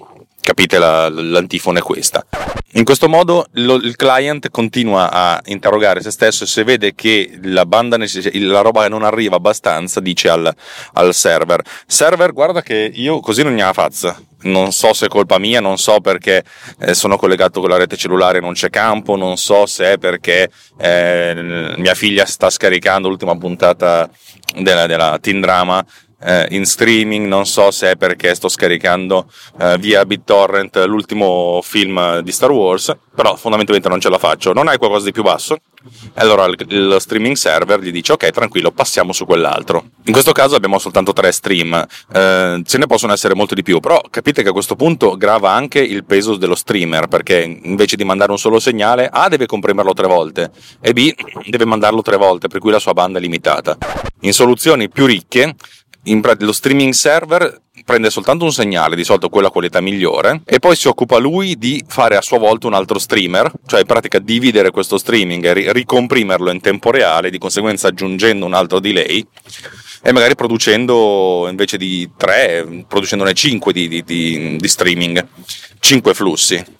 Capite 0.41 0.79
la, 0.79 1.07
l'antifona 1.07 1.79
è 1.79 1.81
questa. 1.83 2.25
In 2.73 2.83
questo 2.83 3.07
modo 3.07 3.45
lo, 3.53 3.75
il 3.75 3.95
client 3.95 4.49
continua 4.49 5.11
a 5.11 5.41
interrogare 5.45 6.01
se 6.01 6.09
stesso 6.09 6.45
e 6.45 6.47
se 6.47 6.63
vede 6.63 6.95
che 6.95 7.37
la 7.43 7.65
banda 7.65 7.95
la 7.97 8.61
roba 8.61 8.87
non 8.87 9.03
arriva 9.03 9.35
abbastanza, 9.35 9.99
dice 9.99 10.29
al, 10.29 10.51
al 10.93 11.13
server: 11.13 11.61
Server, 11.85 12.33
guarda 12.33 12.61
che 12.61 12.91
io 12.91 13.19
così 13.19 13.43
non 13.43 13.53
ne 13.53 13.61
ha 13.61 13.73
fazza. 13.73 14.19
Non 14.43 14.71
so 14.71 14.93
se 14.93 15.05
è 15.05 15.09
colpa 15.09 15.37
mia, 15.37 15.59
non 15.59 15.77
so 15.77 15.99
perché 15.99 16.43
eh, 16.79 16.95
sono 16.95 17.17
collegato 17.17 17.59
con 17.59 17.69
la 17.69 17.77
rete 17.77 17.95
cellulare 17.95 18.39
e 18.39 18.41
non 18.41 18.53
c'è 18.53 18.71
campo, 18.71 19.15
non 19.15 19.37
so 19.37 19.67
se 19.67 19.93
è 19.93 19.97
perché 19.99 20.49
eh, 20.79 21.73
mia 21.77 21.93
figlia 21.93 22.25
sta 22.25 22.49
scaricando 22.49 23.07
l'ultima 23.07 23.37
puntata 23.37 24.09
della, 24.55 24.87
della 24.87 25.19
Teen 25.21 25.41
Drama 25.41 25.85
eh, 26.23 26.47
in 26.51 26.65
streaming, 26.65 27.27
non 27.27 27.45
so 27.45 27.71
se 27.71 27.91
è 27.91 27.95
perché 27.95 28.33
sto 28.35 28.47
scaricando 28.47 29.29
eh, 29.59 29.77
via 29.77 30.05
BitTorrent 30.05 30.83
l'ultimo 30.85 31.61
film 31.63 32.19
di 32.19 32.31
Star 32.31 32.51
Wars, 32.51 32.95
però 33.15 33.35
fondamentalmente 33.35 33.89
non 33.89 33.99
ce 33.99 34.09
la 34.09 34.17
faccio. 34.17 34.53
Non 34.53 34.67
hai 34.67 34.77
qualcosa 34.77 35.05
di 35.05 35.11
più 35.11 35.23
basso? 35.23 35.57
Allora 36.15 36.45
il, 36.45 36.55
il, 36.69 36.97
streaming 36.99 37.35
server 37.35 37.79
gli 37.79 37.91
dice 37.91 38.11
ok 38.11 38.29
tranquillo 38.29 38.71
passiamo 38.71 39.13
su 39.13 39.25
quell'altro 39.25 39.85
in 40.03 40.11
questo 40.11 40.31
caso 40.31 40.55
abbiamo 40.55 40.77
soltanto 40.77 41.11
tre 41.11 41.31
stream 41.31 41.73
eh, 42.13 42.61
ce 42.63 42.77
ne 42.77 42.85
possono 42.85 43.13
essere 43.13 43.33
molti 43.33 43.55
di 43.55 43.63
più 43.63 43.79
però 43.79 43.99
capite 44.11 44.43
che 44.43 44.49
a 44.49 44.51
questo 44.51 44.75
punto 44.75 45.17
grava 45.17 45.49
anche 45.49 45.79
il 45.79 46.05
peso 46.05 46.37
dello 46.37 46.53
streamer 46.53 47.07
perché 47.07 47.59
invece 47.63 47.95
di 47.95 48.03
mandare 48.03 48.29
un 48.29 48.37
solo 48.37 48.59
segnale 48.59 49.09
A 49.11 49.27
deve 49.27 49.47
comprimerlo 49.47 49.93
tre 49.93 50.05
volte 50.05 50.51
e 50.79 50.93
B 50.93 51.11
deve 51.47 51.65
mandarlo 51.65 52.03
tre 52.03 52.17
volte 52.17 52.47
per 52.47 52.59
cui 52.59 52.69
la 52.69 52.79
sua 52.79 52.93
banda 52.93 53.17
è 53.17 53.21
limitata 53.21 53.75
in 54.19 54.33
soluzioni 54.33 54.87
più 54.87 55.07
ricche 55.07 55.55
pratica 56.03 56.45
lo 56.45 56.51
streaming 56.51 56.93
server 56.93 57.61
prende 57.85 58.09
soltanto 58.09 58.43
un 58.43 58.51
segnale, 58.51 58.95
di 58.95 59.03
solito 59.03 59.29
quella 59.29 59.49
qualità 59.49 59.81
migliore, 59.81 60.41
e 60.45 60.59
poi 60.59 60.75
si 60.75 60.87
occupa 60.87 61.17
lui 61.17 61.57
di 61.57 61.83
fare 61.87 62.15
a 62.15 62.21
sua 62.21 62.37
volta 62.37 62.67
un 62.67 62.73
altro 62.73 62.99
streamer, 62.99 63.51
cioè 63.65 63.81
in 63.81 63.85
pratica 63.85 64.19
dividere 64.19 64.71
questo 64.71 64.97
streaming 64.97 65.45
e 65.45 65.71
ricomprimerlo 65.71 66.51
in 66.51 66.61
tempo 66.61 66.91
reale, 66.91 67.29
di 67.29 67.37
conseguenza 67.37 67.87
aggiungendo 67.87 68.45
un 68.45 68.53
altro 68.53 68.79
delay 68.79 69.25
e 70.03 70.11
magari 70.11 70.35
producendo 70.35 71.47
invece 71.49 71.77
di 71.77 72.09
3, 72.17 72.85
producendone 72.87 73.33
5 73.33 73.71
di, 73.71 73.87
di, 73.87 74.03
di, 74.03 74.55
di 74.57 74.67
streaming, 74.67 75.25
5 75.79 76.13
flussi. 76.13 76.79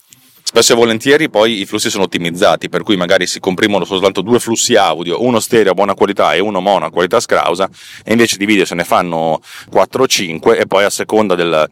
Spesso 0.54 0.74
e 0.74 0.76
volentieri 0.76 1.30
poi 1.30 1.62
i 1.62 1.66
flussi 1.66 1.90
sono 1.90 2.04
ottimizzati, 2.04 2.68
per 2.68 2.84
cui 2.84 2.98
magari 2.98 3.26
si 3.26 3.40
comprimono 3.40 3.86
soltanto 3.86 4.20
due 4.20 4.38
flussi 4.38 4.76
audio, 4.76 5.24
uno 5.24 5.40
stereo 5.40 5.72
a 5.72 5.74
buona 5.74 5.94
qualità 5.94 6.34
e 6.34 6.42
uno 6.42 6.60
mono 6.60 6.84
a 6.84 6.92
qualità 6.92 7.22
scrausa, 7.22 7.70
e 8.04 8.12
invece 8.12 8.36
di 8.36 8.46
video 8.46 8.66
se 8.66 8.76
ne 8.76 8.84
fanno 8.84 9.40
4 9.70 10.04
o 10.04 10.08
5 10.08 10.58
e 10.58 10.68
poi 10.68 10.84
a 10.84 10.90
seconda 10.90 11.36
del, 11.36 11.70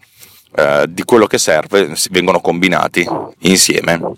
eh, 0.55 0.85
di 0.87 1.03
quello 1.03 1.27
che 1.27 1.37
serve 1.37 1.93
vengono 2.09 2.39
combinati 2.39 3.05
insieme. 3.39 4.13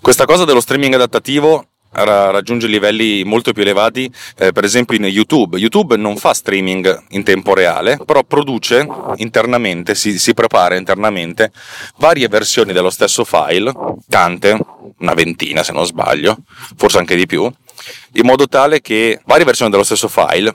Questa 0.00 0.24
cosa 0.24 0.46
dello 0.46 0.60
streaming 0.60 0.94
adattativo 0.94 1.66
raggiunge 2.04 2.66
livelli 2.66 3.24
molto 3.24 3.52
più 3.52 3.62
elevati, 3.62 4.10
eh, 4.38 4.52
per 4.52 4.64
esempio 4.64 4.96
in 4.96 5.04
YouTube. 5.04 5.58
YouTube 5.58 5.96
non 5.96 6.16
fa 6.16 6.32
streaming 6.34 7.04
in 7.10 7.22
tempo 7.22 7.54
reale, 7.54 7.98
però 8.04 8.22
produce 8.22 8.86
internamente, 9.16 9.94
si, 9.94 10.18
si 10.18 10.34
prepara 10.34 10.76
internamente 10.76 11.52
varie 11.96 12.28
versioni 12.28 12.72
dello 12.72 12.90
stesso 12.90 13.24
file, 13.24 13.72
tante, 14.08 14.58
una 14.98 15.14
ventina 15.14 15.62
se 15.62 15.72
non 15.72 15.86
sbaglio, 15.86 16.38
forse 16.76 16.98
anche 16.98 17.16
di 17.16 17.26
più, 17.26 17.50
in 18.12 18.26
modo 18.26 18.46
tale 18.46 18.80
che 18.80 19.20
varie 19.24 19.44
versioni 19.44 19.70
dello 19.70 19.84
stesso 19.84 20.08
file 20.08 20.52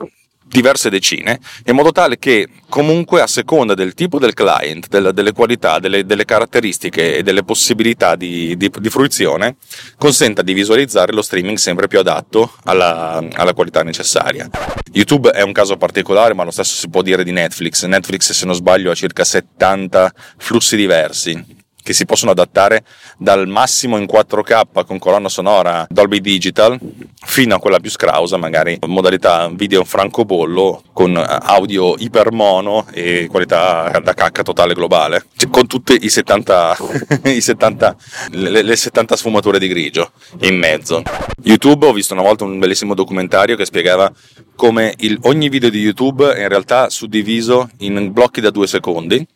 diverse 0.52 0.90
decine, 0.90 1.40
in 1.64 1.74
modo 1.74 1.92
tale 1.92 2.18
che 2.18 2.46
comunque 2.68 3.22
a 3.22 3.26
seconda 3.26 3.74
del 3.74 3.94
tipo 3.94 4.18
del 4.18 4.34
client, 4.34 4.88
del, 4.88 5.12
delle 5.14 5.32
qualità, 5.32 5.78
delle, 5.78 6.04
delle, 6.04 6.26
caratteristiche 6.26 7.16
e 7.16 7.22
delle 7.22 7.42
possibilità 7.42 8.16
di, 8.16 8.56
di, 8.56 8.70
di, 8.70 8.90
fruizione, 8.90 9.56
consenta 9.96 10.42
di 10.42 10.52
visualizzare 10.52 11.12
lo 11.12 11.22
streaming 11.22 11.56
sempre 11.56 11.88
più 11.88 11.98
adatto 11.98 12.52
alla, 12.64 13.26
alla, 13.32 13.54
qualità 13.54 13.82
necessaria. 13.82 14.48
YouTube 14.92 15.30
è 15.30 15.40
un 15.40 15.52
caso 15.52 15.76
particolare, 15.76 16.34
ma 16.34 16.44
lo 16.44 16.50
stesso 16.50 16.74
si 16.74 16.88
può 16.90 17.00
dire 17.00 17.24
di 17.24 17.32
Netflix. 17.32 17.84
Netflix, 17.86 18.32
se 18.32 18.44
non 18.44 18.54
sbaglio, 18.54 18.90
ha 18.90 18.94
circa 18.94 19.24
70 19.24 20.12
flussi 20.36 20.76
diversi 20.76 21.60
che 21.82 21.92
si 21.92 22.04
possono 22.04 22.30
adattare 22.30 22.84
dal 23.18 23.48
massimo 23.48 23.96
in 23.96 24.04
4K 24.04 24.84
con 24.86 24.98
colonna 24.98 25.28
sonora 25.28 25.86
Dolby 25.88 26.20
Digital 26.20 26.78
fino 27.24 27.54
a 27.54 27.58
quella 27.58 27.80
più 27.80 27.90
scrausa, 27.90 28.36
magari 28.36 28.78
in 28.80 28.90
modalità 28.90 29.48
video 29.52 29.84
francobollo 29.84 30.82
con 30.92 31.16
audio 31.16 31.94
ipermono 31.96 32.86
e 32.92 33.26
qualità 33.30 34.00
da 34.02 34.14
cacca 34.14 34.42
totale 34.42 34.74
globale, 34.74 35.26
cioè, 35.36 35.50
con 35.50 35.66
tutte 35.66 35.94
i 35.94 36.08
70, 36.08 36.76
i 37.24 37.40
70 37.40 37.96
le, 38.30 38.62
le 38.62 38.76
70 38.76 39.16
sfumature 39.16 39.58
di 39.58 39.68
grigio 39.68 40.12
in 40.40 40.58
mezzo. 40.58 41.02
YouTube 41.42 41.86
ho 41.86 41.92
visto 41.92 42.14
una 42.14 42.22
volta 42.22 42.44
un 42.44 42.58
bellissimo 42.58 42.94
documentario 42.94 43.56
che 43.56 43.64
spiegava 43.64 44.12
come 44.54 44.94
il, 44.98 45.18
ogni 45.22 45.48
video 45.48 45.70
di 45.70 45.80
YouTube 45.80 46.32
è 46.32 46.42
in 46.42 46.48
realtà 46.48 46.88
suddiviso 46.90 47.68
in 47.78 48.12
blocchi 48.12 48.40
da 48.40 48.50
due 48.50 48.66
secondi 48.66 49.26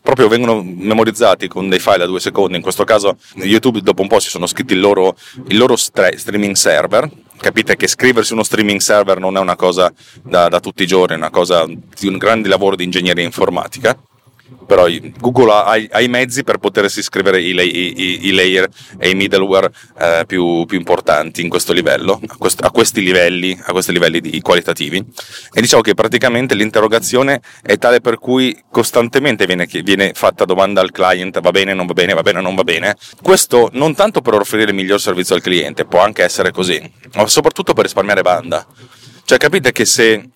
proprio 0.00 0.28
vengono 0.28 0.62
memorizzati 0.62 1.48
con 1.48 1.68
dei 1.68 1.78
file 1.78 2.04
a 2.04 2.06
due 2.06 2.20
secondi. 2.20 2.56
In 2.56 2.62
questo 2.62 2.84
caso, 2.84 3.16
YouTube 3.34 3.80
dopo 3.80 4.02
un 4.02 4.08
po' 4.08 4.20
si 4.20 4.28
sono 4.28 4.46
scritti 4.46 4.72
il 4.72 4.80
loro, 4.80 5.16
il 5.48 5.56
loro 5.56 5.76
streaming 5.76 6.54
server. 6.54 7.10
Capite 7.38 7.74
che 7.74 7.88
scriversi 7.88 8.32
uno 8.32 8.44
streaming 8.44 8.80
server 8.80 9.18
non 9.18 9.36
è 9.36 9.40
una 9.40 9.56
cosa 9.56 9.92
da, 10.22 10.48
da 10.48 10.60
tutti 10.60 10.84
i 10.84 10.86
giorni, 10.86 11.14
è 11.14 11.18
una 11.18 11.30
cosa 11.30 11.66
di 11.66 12.06
un 12.06 12.16
grande 12.16 12.48
lavoro 12.48 12.76
di 12.76 12.84
ingegneria 12.84 13.24
informatica 13.24 13.98
però 14.66 14.86
Google 15.18 15.52
ha, 15.52 15.64
ha, 15.90 16.00
i 16.00 16.08
mezzi 16.08 16.44
per 16.44 16.58
potersi 16.58 17.02
scrivere 17.02 17.40
i, 17.40 17.54
i, 17.54 18.26
i 18.28 18.32
layer 18.32 18.68
e 18.98 19.10
i 19.10 19.14
middleware 19.14 19.70
eh, 19.98 20.24
più, 20.26 20.64
più, 20.66 20.78
importanti 20.78 21.42
in 21.42 21.48
questo 21.48 21.72
livello, 21.72 22.20
a, 22.26 22.36
quest, 22.36 22.62
a, 22.62 22.70
questi 22.70 23.02
livelli, 23.02 23.58
a 23.62 23.72
questi 23.72 23.92
livelli 23.92 24.20
di 24.20 24.40
qualitativi. 24.40 25.04
E 25.52 25.60
diciamo 25.60 25.82
che 25.82 25.94
praticamente 25.94 26.54
l'interrogazione 26.54 27.40
è 27.62 27.76
tale 27.78 28.00
per 28.00 28.18
cui 28.18 28.62
costantemente 28.70 29.46
viene, 29.46 29.66
viene 29.82 30.12
fatta 30.14 30.44
domanda 30.44 30.80
al 30.80 30.90
client 30.90 31.40
va 31.40 31.50
bene, 31.50 31.74
non 31.74 31.86
va 31.86 31.92
bene, 31.92 32.14
va 32.14 32.22
bene, 32.22 32.40
non 32.40 32.54
va 32.54 32.64
bene. 32.64 32.96
Questo 33.20 33.68
non 33.72 33.94
tanto 33.94 34.20
per 34.20 34.34
offrire 34.34 34.70
il 34.70 34.74
miglior 34.74 35.00
servizio 35.00 35.34
al 35.34 35.42
cliente, 35.42 35.84
può 35.84 36.00
anche 36.00 36.22
essere 36.22 36.50
così, 36.50 36.80
ma 37.14 37.26
soprattutto 37.26 37.74
per 37.74 37.84
risparmiare 37.84 38.22
banda. 38.22 38.66
Cioè 39.24 39.38
capite 39.38 39.72
che 39.72 39.84
se 39.84 40.30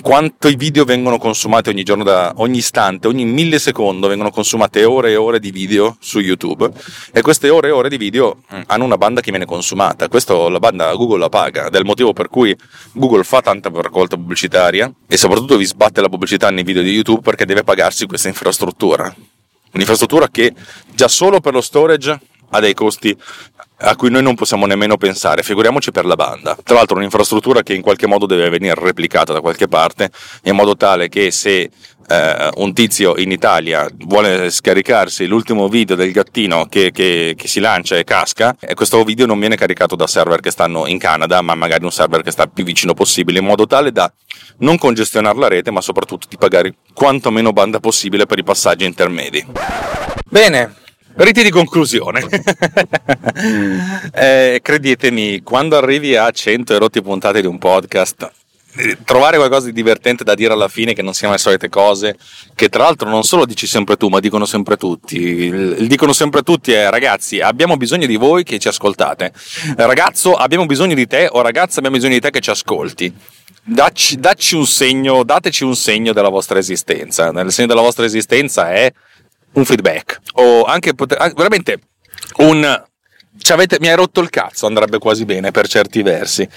quanto 0.00 0.48
i 0.48 0.56
video 0.56 0.84
vengono 0.84 1.18
consumati 1.18 1.68
ogni 1.68 1.82
giorno, 1.82 2.04
da, 2.04 2.32
ogni 2.36 2.58
istante, 2.58 3.06
ogni 3.06 3.24
millisecondo 3.24 4.08
vengono 4.08 4.30
consumate 4.30 4.84
ore 4.84 5.10
e 5.10 5.16
ore 5.16 5.38
di 5.38 5.50
video 5.50 5.96
su 6.00 6.20
YouTube 6.20 6.70
e 7.12 7.20
queste 7.20 7.50
ore 7.50 7.68
e 7.68 7.70
ore 7.70 7.88
di 7.88 7.96
video 7.96 8.42
mm, 8.54 8.62
hanno 8.66 8.84
una 8.84 8.96
banda 8.96 9.20
che 9.20 9.30
viene 9.30 9.44
consumata. 9.44 10.08
Questo 10.08 10.48
la 10.48 10.58
banda 10.58 10.92
Google 10.94 11.18
la 11.18 11.28
paga, 11.28 11.66
ed 11.66 11.74
è 11.74 11.78
il 11.78 11.84
motivo 11.84 12.12
per 12.12 12.28
cui 12.28 12.56
Google 12.92 13.24
fa 13.24 13.40
tanta 13.40 13.70
raccolta 13.72 14.16
pubblicitaria 14.16 14.90
e 15.06 15.16
soprattutto 15.16 15.56
vi 15.56 15.64
sbatte 15.64 16.00
la 16.00 16.08
pubblicità 16.08 16.50
nei 16.50 16.64
video 16.64 16.82
di 16.82 16.90
YouTube 16.90 17.20
perché 17.20 17.44
deve 17.44 17.62
pagarsi 17.62 18.06
questa 18.06 18.28
infrastruttura. 18.28 19.14
Un'infrastruttura 19.72 20.28
che 20.28 20.52
già 20.92 21.08
solo 21.08 21.40
per 21.40 21.52
lo 21.52 21.60
storage 21.60 22.18
ha 22.50 22.60
dei 22.60 22.74
costi 22.74 23.16
a 23.82 23.96
cui 23.96 24.10
noi 24.10 24.22
non 24.22 24.34
possiamo 24.34 24.66
nemmeno 24.66 24.96
pensare, 24.96 25.42
figuriamoci 25.42 25.90
per 25.90 26.04
la 26.04 26.16
banda. 26.16 26.56
Tra 26.62 26.74
l'altro 26.74 26.96
un'infrastruttura 26.96 27.62
che 27.62 27.74
in 27.74 27.82
qualche 27.82 28.06
modo 28.06 28.26
deve 28.26 28.50
venire 28.50 28.74
replicata 28.78 29.32
da 29.32 29.40
qualche 29.40 29.68
parte, 29.68 30.10
in 30.44 30.54
modo 30.54 30.76
tale 30.76 31.08
che 31.08 31.30
se 31.30 31.70
eh, 32.10 32.50
un 32.56 32.74
tizio 32.74 33.16
in 33.16 33.30
Italia 33.30 33.88
vuole 33.98 34.50
scaricarsi 34.50 35.26
l'ultimo 35.26 35.68
video 35.68 35.96
del 35.96 36.12
gattino 36.12 36.66
che, 36.66 36.90
che, 36.90 37.34
che, 37.36 37.48
si 37.48 37.60
lancia 37.60 37.96
e 37.96 38.04
casca, 38.04 38.56
e 38.60 38.74
questo 38.74 39.02
video 39.04 39.26
non 39.26 39.38
viene 39.38 39.56
caricato 39.56 39.96
da 39.96 40.06
server 40.06 40.40
che 40.40 40.50
stanno 40.50 40.86
in 40.86 40.98
Canada, 40.98 41.40
ma 41.40 41.54
magari 41.54 41.84
un 41.84 41.92
server 41.92 42.22
che 42.22 42.32
sta 42.32 42.46
più 42.46 42.64
vicino 42.64 42.92
possibile, 42.94 43.38
in 43.38 43.46
modo 43.46 43.66
tale 43.66 43.92
da 43.92 44.12
non 44.58 44.76
congestionare 44.76 45.38
la 45.38 45.48
rete, 45.48 45.70
ma 45.70 45.80
soprattutto 45.80 46.26
di 46.28 46.36
pagare 46.36 46.74
quanto 46.92 47.30
meno 47.30 47.52
banda 47.52 47.80
possibile 47.80 48.26
per 48.26 48.38
i 48.38 48.44
passaggi 48.44 48.84
intermedi. 48.84 49.46
Bene, 50.28 50.74
Riti 51.14 51.42
di 51.42 51.50
conclusione. 51.50 52.22
eh, 54.14 54.60
credetemi, 54.62 55.42
quando 55.42 55.76
arrivi 55.76 56.16
a 56.16 56.30
100 56.30 56.74
erotti 56.74 57.02
puntate 57.02 57.40
di 57.40 57.46
un 57.46 57.58
podcast, 57.58 58.30
eh, 58.76 58.98
trovare 59.04 59.36
qualcosa 59.36 59.66
di 59.66 59.72
divertente 59.72 60.22
da 60.22 60.34
dire 60.34 60.52
alla 60.52 60.68
fine 60.68 60.92
che 60.92 61.02
non 61.02 61.12
siano 61.12 61.34
le 61.34 61.40
solite 61.40 61.68
cose, 61.68 62.16
che 62.54 62.68
tra 62.68 62.84
l'altro 62.84 63.08
non 63.08 63.24
solo 63.24 63.44
dici 63.44 63.66
sempre 63.66 63.96
tu, 63.96 64.08
ma 64.08 64.20
dicono 64.20 64.46
sempre 64.46 64.76
tutti. 64.76 65.18
Il 65.18 65.88
dicono 65.88 66.12
sempre 66.12 66.42
tutti 66.42 66.72
è 66.72 66.88
ragazzi, 66.88 67.40
abbiamo 67.40 67.76
bisogno 67.76 68.06
di 68.06 68.16
voi 68.16 68.44
che 68.44 68.58
ci 68.58 68.68
ascoltate. 68.68 69.32
Ragazzo, 69.76 70.34
abbiamo 70.34 70.66
bisogno 70.66 70.94
di 70.94 71.06
te 71.06 71.28
o 71.30 71.42
ragazza, 71.42 71.78
abbiamo 71.78 71.96
bisogno 71.96 72.14
di 72.14 72.20
te 72.20 72.30
che 72.30 72.40
ci 72.40 72.50
ascolti. 72.50 73.12
Dacci, 73.62 74.18
dacci 74.18 74.54
un 74.54 74.66
segno, 74.66 75.22
dateci 75.22 75.64
un 75.64 75.76
segno 75.76 76.12
della 76.12 76.30
vostra 76.30 76.58
esistenza. 76.58 77.28
Il 77.28 77.52
segno 77.52 77.68
della 77.68 77.82
vostra 77.82 78.04
esistenza 78.04 78.72
è 78.72 78.90
un 79.52 79.64
feedback. 79.64 80.20
O 80.34 80.64
anche 80.64 80.94
poter, 80.94 81.32
veramente 81.34 81.80
un 82.36 82.88
avete, 83.48 83.78
mi 83.80 83.88
hai 83.88 83.96
rotto 83.96 84.20
il 84.20 84.30
cazzo 84.30 84.66
andrebbe 84.66 84.98
quasi 84.98 85.24
bene 85.24 85.50
per 85.50 85.66
certi 85.68 86.02
versi. 86.02 86.48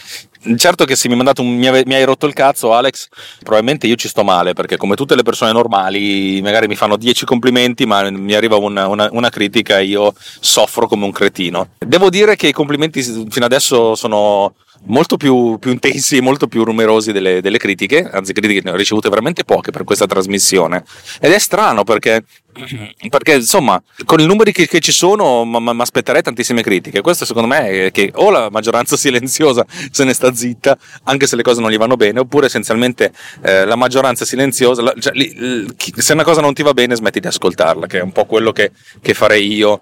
Certo 0.58 0.84
che 0.84 0.97
se 0.97 1.08
mi, 1.08 1.15
un, 1.15 1.56
mi, 1.56 1.67
ave, 1.67 1.84
mi, 1.86 1.93
hai 1.93 2.03
rotto 2.03 2.25
il 2.25 2.34
cazzo 2.34 2.73
Alex 2.73 3.08
probabilmente 3.39 3.88
io 3.88 3.95
ci 3.95 4.10
sto 4.10 4.25
male 4.25 4.51
perché 4.51 4.75
come 4.75 4.95
tutte 4.95 5.15
le 5.15 5.23
persone 5.23 5.53
normali 5.53 6.41
magari 6.41 6.67
mi 6.67 6.75
fanno 6.75 6.97
10 6.97 7.23
complimenti 7.23 7.86
ma 7.86 8.10
mi 8.12 8.34
arriva 8.34 8.58
una, 8.58 8.89
una, 8.89 9.08
una 9.13 9.29
critica 9.29 9.79
e 9.79 9.86
io 9.86 10.13
soffro 10.17 10.88
come 10.88 11.06
un 11.06 11.13
cretino. 11.13 11.69
Devo 11.77 12.10
dire 12.10 12.36
che 12.36 12.47
i 12.47 12.51
complimenti 12.51 13.01
fino 13.01 13.45
adesso 13.45 13.95
sono 13.95 14.56
molto 14.85 15.17
più, 15.17 15.57
più 15.59 15.71
intensi 15.71 16.17
e 16.17 16.21
molto 16.21 16.47
più 16.47 16.63
numerosi 16.63 17.11
delle, 17.11 17.41
delle, 17.41 17.57
critiche, 17.57 18.09
anzi 18.09 18.33
critiche 18.33 18.61
ne 18.63 18.71
ho 18.71 18.75
ricevute 18.75 19.09
veramente 19.09 19.43
poche 19.43 19.71
per 19.71 19.83
questa 19.83 20.05
trasmissione. 20.05 20.83
Ed 21.19 21.31
è 21.31 21.39
strano 21.39 21.83
perché, 21.83 22.23
perché 23.09 23.35
insomma, 23.35 23.81
con 24.05 24.19
i 24.19 24.25
numeri 24.25 24.51
che, 24.51 24.67
che 24.67 24.79
ci 24.79 24.91
sono 24.91 25.45
mi 25.45 25.81
aspetterei 25.81 26.21
tantissime 26.21 26.61
critiche. 26.61 27.01
Questo 27.01 27.25
secondo 27.25 27.47
me 27.47 27.85
è 27.85 27.91
che 27.91 28.11
o 28.15 28.29
la 28.29 28.49
maggioranza 28.49 28.95
silenziosa 28.97 29.65
se 29.91 30.03
ne 30.03 30.13
sta 30.13 30.33
zitta, 30.33 30.77
anche 31.03 31.27
se 31.27 31.35
le 31.35 31.43
cose 31.43 31.61
non 31.61 31.71
gli 31.71 31.77
vanno 31.77 31.95
bene, 31.95 32.19
oppure 32.19 32.47
essenzialmente 32.47 33.11
eh, 33.41 33.65
la 33.65 33.75
maggioranza 33.75 34.25
silenziosa, 34.25 34.93
cioè, 34.99 35.13
li, 35.13 35.67
se 35.77 36.13
una 36.13 36.23
cosa 36.23 36.41
non 36.41 36.53
ti 36.53 36.63
va 36.63 36.73
bene 36.73 36.95
smetti 36.95 37.19
di 37.19 37.27
ascoltarla, 37.27 37.87
che 37.87 37.99
è 37.99 38.01
un 38.01 38.11
po' 38.11 38.25
quello 38.25 38.51
che, 38.51 38.71
che 39.01 39.13
farei 39.13 39.53
io 39.53 39.81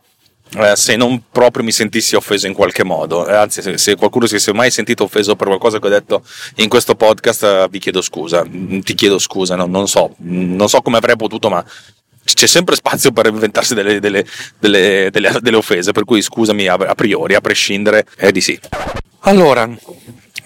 eh, 0.57 0.75
se 0.75 0.95
non 0.95 1.23
proprio 1.31 1.63
mi 1.63 1.71
sentissi 1.71 2.15
offeso 2.15 2.47
in 2.47 2.53
qualche 2.53 2.83
modo. 2.83 3.27
Eh, 3.27 3.33
anzi, 3.33 3.61
se, 3.61 3.77
se, 3.77 3.95
qualcuno 3.95 4.25
si 4.25 4.35
è 4.35 4.53
mai 4.53 4.71
sentito 4.71 5.03
offeso 5.03 5.35
per 5.35 5.47
qualcosa 5.47 5.79
che 5.79 5.87
ho 5.87 5.89
detto 5.89 6.23
in 6.55 6.69
questo 6.69 6.95
podcast, 6.95 7.43
eh, 7.43 7.67
vi 7.69 7.79
chiedo 7.79 8.01
scusa. 8.01 8.43
Mm, 8.45 8.79
ti 8.79 8.93
chiedo 8.93 9.17
scusa, 9.17 9.55
no, 9.55 9.65
non 9.65 9.87
so, 9.87 10.15
mm, 10.21 10.55
non 10.55 10.67
so 10.67 10.81
come 10.81 10.97
avrei 10.97 11.15
potuto, 11.15 11.49
ma 11.49 11.63
c'è 12.23 12.47
sempre 12.47 12.75
spazio 12.75 13.11
per 13.11 13.27
inventarsi 13.27 13.73
delle, 13.73 13.99
delle, 13.99 14.25
delle, 14.59 15.09
delle 15.11 15.57
offese, 15.57 15.91
per 15.91 16.03
cui 16.03 16.21
scusami 16.21 16.67
a, 16.67 16.73
a 16.73 16.95
priori, 16.95 17.35
a 17.35 17.41
prescindere, 17.41 18.05
è 18.15 18.31
di 18.31 18.41
sì. 18.41 18.59
Allora, 19.21 19.69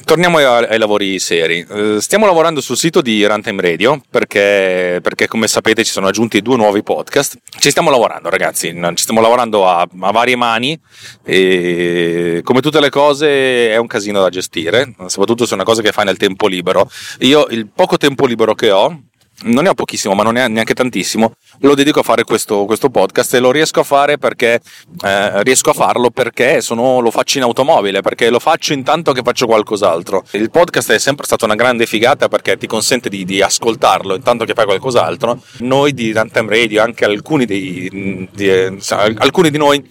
Torniamo 0.06 0.38
ai, 0.38 0.66
ai, 0.66 0.78
lavori 0.78 1.18
seri. 1.18 1.66
Uh, 1.68 1.98
stiamo 1.98 2.28
lavorando 2.28 2.62
sul 2.62 2.78
sito 2.78 3.02
di 3.02 3.26
Runtime 3.26 3.60
Radio 3.60 4.00
perché, 4.08 5.00
perché, 5.02 5.28
come 5.28 5.48
sapete, 5.48 5.84
ci 5.84 5.92
sono 5.92 6.06
aggiunti 6.06 6.44
due 6.44 6.58
nuovi 6.58 6.84
podcast. 6.84 7.40
Ci 7.58 7.72
stiamo 7.72 7.90
lavorando, 7.90 8.30
ragazzi. 8.30 8.68
Ci 8.72 9.02
stiamo 9.02 9.20
lavorando 9.20 9.68
a, 9.68 9.82
a 9.82 10.12
varie 10.12 10.36
mani 10.36 10.80
e 11.24 12.42
come 12.44 12.62
tutte 12.62 12.80
le 12.80 12.92
cose 12.92 13.72
è 13.72 13.78
un 13.78 13.88
casino 13.88 14.22
da 14.22 14.30
gestire, 14.30 14.94
soprattutto 15.08 15.46
se 15.46 15.54
è 15.54 15.56
una 15.56 15.64
cosa 15.64 15.82
che 15.82 15.92
fai 15.92 16.06
nel 16.06 16.18
tempo 16.18 16.46
libero. 16.46 16.88
Io 17.22 17.48
il 17.50 17.68
poco 17.68 17.98
tempo 17.98 18.28
libero 18.28 18.54
che 18.54 18.70
ho, 18.70 19.06
non 19.46 19.64
ne 19.64 19.70
ho 19.70 19.74
pochissimo, 19.74 20.14
ma 20.14 20.24
non 20.24 20.38
è 20.38 20.48
neanche 20.48 20.74
tantissimo, 20.74 21.34
lo 21.60 21.76
dedico 21.76 22.00
a 22.00 22.04
fare 22.04 22.24
questo, 22.24 22.66
questo 22.66 22.90
podcast 22.90 23.34
e 23.34 23.40
lo 23.40 23.52
riesco 23.52 23.82
a 23.82 23.84
fare 23.84 24.18
perché 24.18 24.62
eh, 25.04 25.44
riesco 25.44 25.72
a 25.72 25.74
farlo 25.74 26.10
perché 26.10 26.62
sono, 26.62 27.00
lo 27.00 27.12
faccio 27.12 27.38
in 27.38 27.44
automobile, 27.44 28.02
perché 28.02 28.30
lo 28.30 28.40
faccio 28.40 28.74
intanto 28.74 29.12
che 29.12 29.22
faccio 29.24 29.46
qualcos'altro. 29.46 30.24
Il 30.32 30.50
podcast 30.50 30.92
è 30.92 31.00
sempre 31.00 31.26
stata 31.26 31.46
una 31.46 31.56
grande 31.56 31.86
figata 31.86 32.28
perché 32.28 32.58
ti 32.58 32.68
consente 32.68 33.10
di, 33.10 33.24
di 33.26 33.42
ascoltarlo 33.42 34.16
intanto 34.16 34.46
che 34.46 34.54
fai 34.54 34.66
qualcos'altro. 34.66 35.42
Noi 35.60 35.94
di 35.94 36.12
Runtime 36.12 36.50
Radio, 36.50 36.82
anche 36.82 37.06
alcuni 37.06 37.46
di, 37.46 38.28
di, 38.32 38.50
eh, 38.50 38.78
alcuni 39.18 39.50
di 39.50 39.58
noi 39.58 39.84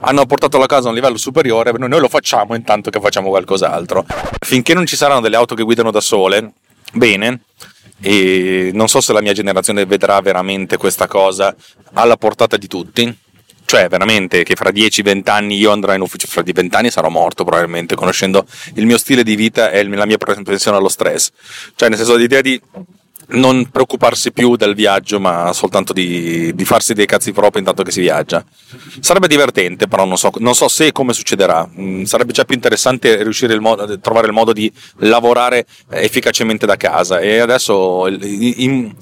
hanno 0.00 0.24
portato 0.26 0.58
la 0.58 0.66
casa 0.66 0.86
a 0.86 0.88
un 0.88 0.94
livello 0.94 1.18
superiore, 1.18 1.72
noi 1.72 2.00
lo 2.00 2.08
facciamo 2.08 2.54
intanto 2.54 2.90
che 2.90 3.00
facciamo 3.00 3.28
qualcos'altro. 3.28 4.04
Finché 4.40 4.74
non 4.74 4.86
ci 4.86 4.96
saranno 4.96 5.20
delle 5.20 5.36
auto 5.36 5.54
che 5.54 5.62
guidano 5.62 5.90
da 5.90 6.00
sole, 6.00 6.52
bene, 6.92 7.40
e 8.02 8.70
non 8.74 8.88
so 8.88 9.00
se 9.00 9.12
la 9.12 9.22
mia 9.22 9.32
generazione 9.32 9.86
vedrà 9.86 10.20
veramente 10.20 10.76
questa 10.76 11.06
cosa 11.06 11.54
alla 11.92 12.16
portata 12.16 12.56
di 12.56 12.66
tutti. 12.66 13.16
Cioè, 13.64 13.88
veramente, 13.88 14.42
che 14.42 14.54
fra 14.54 14.70
10-20 14.70 15.30
anni 15.30 15.56
io 15.56 15.70
andrò 15.70 15.94
in 15.94 16.02
ufficio, 16.02 16.26
fra 16.26 16.42
20 16.44 16.76
anni 16.76 16.90
sarò 16.90 17.08
morto 17.08 17.42
probabilmente, 17.42 17.94
conoscendo 17.94 18.44
il 18.74 18.84
mio 18.84 18.98
stile 18.98 19.22
di 19.22 19.34
vita 19.34 19.70
e 19.70 19.82
la 19.84 20.04
mia 20.04 20.18
propensione 20.18 20.76
allo 20.76 20.90
stress. 20.90 21.30
Cioè, 21.74 21.88
nel 21.88 21.96
senso, 21.96 22.16
l'idea 22.16 22.42
di 22.42 22.60
non 23.28 23.68
preoccuparsi 23.70 24.32
più 24.32 24.56
del 24.56 24.74
viaggio, 24.74 25.20
ma 25.20 25.52
soltanto 25.52 25.92
di, 25.92 26.54
di, 26.54 26.64
farsi 26.64 26.94
dei 26.94 27.06
cazzi 27.06 27.32
propri 27.32 27.60
intanto 27.60 27.82
che 27.82 27.90
si 27.90 28.00
viaggia. 28.00 28.44
Sarebbe 29.00 29.28
divertente, 29.28 29.88
però 29.88 30.04
non 30.04 30.16
so, 30.16 30.30
non 30.38 30.54
so 30.54 30.68
se 30.68 30.86
e 30.86 30.92
come 30.92 31.12
succederà. 31.12 31.68
Mm, 31.78 32.02
sarebbe 32.04 32.32
già 32.32 32.44
più 32.44 32.54
interessante 32.54 33.22
riuscire 33.22 33.54
a 33.54 33.98
trovare 33.98 34.26
il 34.26 34.32
modo 34.32 34.52
di 34.52 34.70
lavorare 34.98 35.66
efficacemente 35.90 36.66
da 36.66 36.76
casa. 36.76 37.20
E 37.20 37.38
adesso 37.38 38.06
in, 38.08 38.94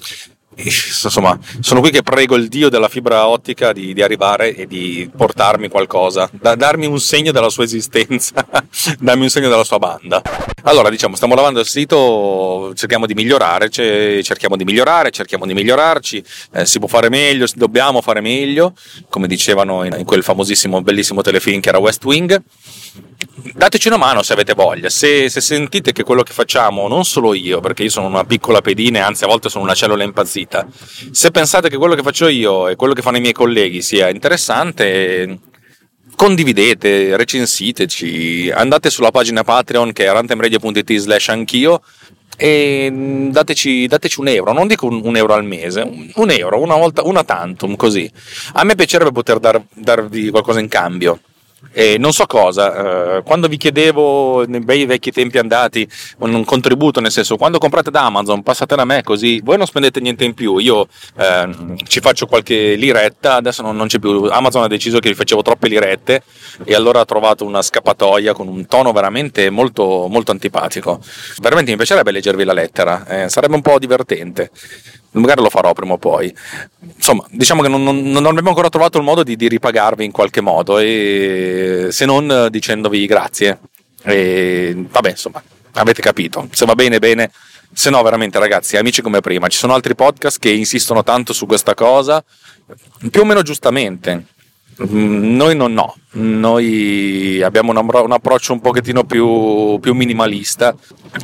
insomma, 0.64 1.38
sono 1.60 1.80
qui 1.80 1.90
che 1.90 2.02
prego 2.02 2.36
il 2.36 2.48
dio 2.48 2.68
della 2.68 2.88
fibra 2.88 3.28
ottica 3.28 3.72
di, 3.72 3.92
di 3.92 4.02
arrivare 4.02 4.54
e 4.54 4.66
di 4.66 5.10
portarmi 5.14 5.68
qualcosa, 5.68 6.28
da, 6.32 6.54
darmi 6.54 6.86
un 6.86 6.98
segno 6.98 7.32
della 7.32 7.48
sua 7.48 7.64
esistenza, 7.64 8.46
darmi 8.98 9.22
un 9.22 9.28
segno 9.30 9.48
della 9.48 9.64
sua 9.64 9.78
banda. 9.78 10.22
Allora, 10.62 10.90
diciamo, 10.90 11.16
stiamo 11.16 11.34
lavando 11.34 11.60
il 11.60 11.66
sito, 11.66 12.72
cerchiamo 12.74 13.06
di 13.06 13.14
migliorare, 13.14 13.68
cerchiamo 13.70 14.56
di 14.56 14.64
migliorare, 14.64 15.10
cerchiamo 15.10 15.46
di 15.46 15.54
migliorarci, 15.54 16.24
eh, 16.52 16.66
si 16.66 16.78
può 16.78 16.88
fare 16.88 17.08
meglio, 17.08 17.46
dobbiamo 17.54 18.00
fare 18.00 18.20
meglio, 18.20 18.74
come 19.08 19.26
dicevano 19.26 19.84
in, 19.84 19.94
in 19.98 20.04
quel 20.04 20.22
famosissimo, 20.22 20.82
bellissimo 20.82 21.22
telefilm 21.22 21.60
che 21.60 21.68
era 21.68 21.78
West 21.78 22.04
Wing 22.04 22.42
dateci 23.54 23.88
una 23.88 23.96
mano 23.96 24.22
se 24.22 24.32
avete 24.32 24.54
voglia, 24.54 24.88
se, 24.88 25.28
se, 25.28 25.40
sentite 25.40 25.92
che 25.92 26.02
quello 26.02 26.22
che 26.22 26.32
facciamo, 26.32 26.88
non 26.88 27.04
solo 27.04 27.34
io, 27.34 27.60
perché 27.60 27.84
io 27.84 27.90
sono 27.90 28.06
una 28.06 28.24
piccola 28.24 28.60
pedina, 28.60 29.06
anzi 29.06 29.24
a 29.24 29.26
volte 29.26 29.48
sono 29.48 29.64
una 29.64 29.74
cellula 29.74 30.04
impazzita, 30.04 30.66
se 31.10 31.30
pensate 31.30 31.68
che 31.68 31.76
quello 31.76 31.94
che 31.94 32.02
faccio 32.02 32.28
io 32.28 32.68
e 32.68 32.76
quello 32.76 32.92
che 32.92 33.02
fanno 33.02 33.16
i 33.16 33.20
miei 33.20 33.32
colleghi 33.32 33.82
sia 33.82 34.08
interessante, 34.08 35.38
condividete, 36.16 37.16
recensiteci, 37.16 38.50
andate 38.54 38.90
sulla 38.90 39.10
pagina 39.10 39.42
Patreon 39.42 39.92
che 39.92 40.06
è 40.06 40.12
rantemradio.it 40.12 40.96
slash 40.96 41.28
anch'io 41.28 41.80
e 42.36 43.28
dateci, 43.30 43.86
dateci, 43.86 44.20
un 44.20 44.28
euro, 44.28 44.52
non 44.52 44.66
dico 44.66 44.86
un, 44.86 45.00
un 45.04 45.16
euro 45.16 45.34
al 45.34 45.44
mese, 45.44 45.82
un, 45.82 46.10
un, 46.14 46.30
euro, 46.30 46.60
una 46.60 46.76
volta, 46.76 47.02
una 47.02 47.22
tantum, 47.22 47.76
così. 47.76 48.10
A 48.54 48.64
me 48.64 48.74
piacerebbe 48.74 49.12
poter 49.12 49.38
dar, 49.38 49.62
darvi 49.74 50.30
qualcosa 50.30 50.58
in 50.58 50.68
cambio 50.68 51.20
e 51.72 51.98
non 51.98 52.12
so 52.12 52.26
cosa, 52.26 53.18
eh, 53.18 53.22
quando 53.22 53.46
vi 53.46 53.56
chiedevo 53.56 54.44
nei 54.46 54.60
bei 54.60 54.86
vecchi 54.86 55.12
tempi 55.12 55.38
andati 55.38 55.88
un, 56.18 56.44
contributo, 56.44 57.00
nel 57.00 57.12
senso 57.12 57.36
quando 57.36 57.58
comprate 57.58 57.90
da 57.90 58.06
Amazon 58.06 58.42
passate 58.42 58.74
da 58.74 58.84
me 58.84 59.02
così 59.02 59.40
voi 59.44 59.56
non 59.56 59.66
spendete 59.66 60.00
niente 60.00 60.24
in 60.24 60.34
più, 60.34 60.58
io 60.58 60.88
eh, 61.16 61.76
ci 61.86 62.00
faccio 62.00 62.26
qualche 62.26 62.74
liretta, 62.74 63.34
adesso 63.34 63.62
non, 63.62 63.76
non, 63.76 63.86
c'è 63.86 63.98
più, 63.98 64.24
Amazon 64.24 64.64
ha 64.64 64.68
deciso 64.68 64.98
che 64.98 65.10
vi 65.10 65.14
facevo 65.14 65.42
troppe 65.42 65.68
lirette 65.68 66.22
e 66.64 66.74
allora 66.74 67.00
ha 67.00 67.04
trovato 67.04 67.44
una 67.44 67.62
scappatoia 67.62 68.32
con 68.32 68.48
un 68.48 68.66
tono 68.66 68.92
veramente 68.92 69.50
molto, 69.50 70.06
molto 70.08 70.32
antipatico. 70.32 71.00
Veramente 71.38 71.70
mi 71.70 71.76
piacerebbe 71.76 72.10
leggervi 72.10 72.44
la 72.44 72.52
lettera, 72.52 73.06
eh, 73.06 73.28
sarebbe 73.28 73.54
un 73.54 73.62
po' 73.62 73.78
divertente 73.78 74.50
magari 75.12 75.42
lo 75.42 75.50
farò 75.50 75.72
prima 75.72 75.94
o 75.94 75.98
poi. 75.98 76.32
Insomma, 76.96 77.24
diciamo 77.30 77.62
che 77.62 77.68
non, 77.68 77.82
non, 77.82 78.00
non 78.00 78.26
abbiamo 78.26 78.50
ancora 78.50 78.68
trovato 78.68 78.98
il 78.98 79.04
modo 79.04 79.22
di, 79.22 79.36
di, 79.36 79.48
ripagarvi 79.48 80.04
in 80.04 80.12
qualche 80.12 80.40
modo, 80.40 80.78
e, 80.78 81.49
se 81.90 82.04
non 82.04 82.48
dicendovi 82.50 83.06
grazie. 83.06 83.58
E, 84.02 84.74
vabbè, 84.88 85.10
insomma, 85.10 85.42
avete 85.72 86.02
capito. 86.02 86.48
Se 86.52 86.64
va 86.64 86.74
bene, 86.74 86.98
bene. 86.98 87.30
Se 87.72 87.90
no, 87.90 88.02
veramente, 88.02 88.38
ragazzi, 88.38 88.76
amici 88.76 89.00
come 89.00 89.20
prima, 89.20 89.46
ci 89.48 89.58
sono 89.58 89.74
altri 89.74 89.94
podcast 89.94 90.38
che 90.38 90.50
insistono 90.50 91.04
tanto 91.04 91.32
su 91.32 91.46
questa 91.46 91.74
cosa, 91.74 92.22
più 93.10 93.20
o 93.20 93.24
meno 93.24 93.42
giustamente. 93.42 94.24
Mm, 94.82 95.36
noi 95.36 95.54
non 95.54 95.74
no, 95.74 95.94
noi 96.12 97.42
abbiamo 97.42 97.70
un, 97.70 98.12
approccio 98.12 98.54
un 98.54 98.60
pochettino 98.60 99.04
più, 99.04 99.78
più, 99.78 99.92
minimalista 99.92 100.74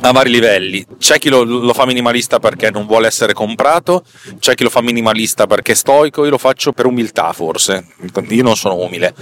a 0.01 0.11
vari 0.11 0.29
livelli. 0.29 0.85
C'è 0.99 1.17
chi 1.17 1.29
lo, 1.29 1.43
lo, 1.43 1.73
fa 1.73 1.85
minimalista 1.87 2.37
perché 2.37 2.69
non 2.69 2.85
vuole 2.85 3.07
essere 3.07 3.33
comprato, 3.33 4.03
c'è 4.37 4.53
chi 4.53 4.63
lo 4.63 4.69
fa 4.69 4.81
minimalista 4.81 5.47
perché 5.47 5.71
è 5.71 5.75
stoico, 5.75 6.23
io 6.23 6.29
lo 6.29 6.37
faccio 6.37 6.71
per 6.71 6.85
umiltà 6.85 7.33
forse, 7.33 7.87
io 8.29 8.43
non 8.43 8.55
sono 8.55 8.75
umile, 8.75 9.15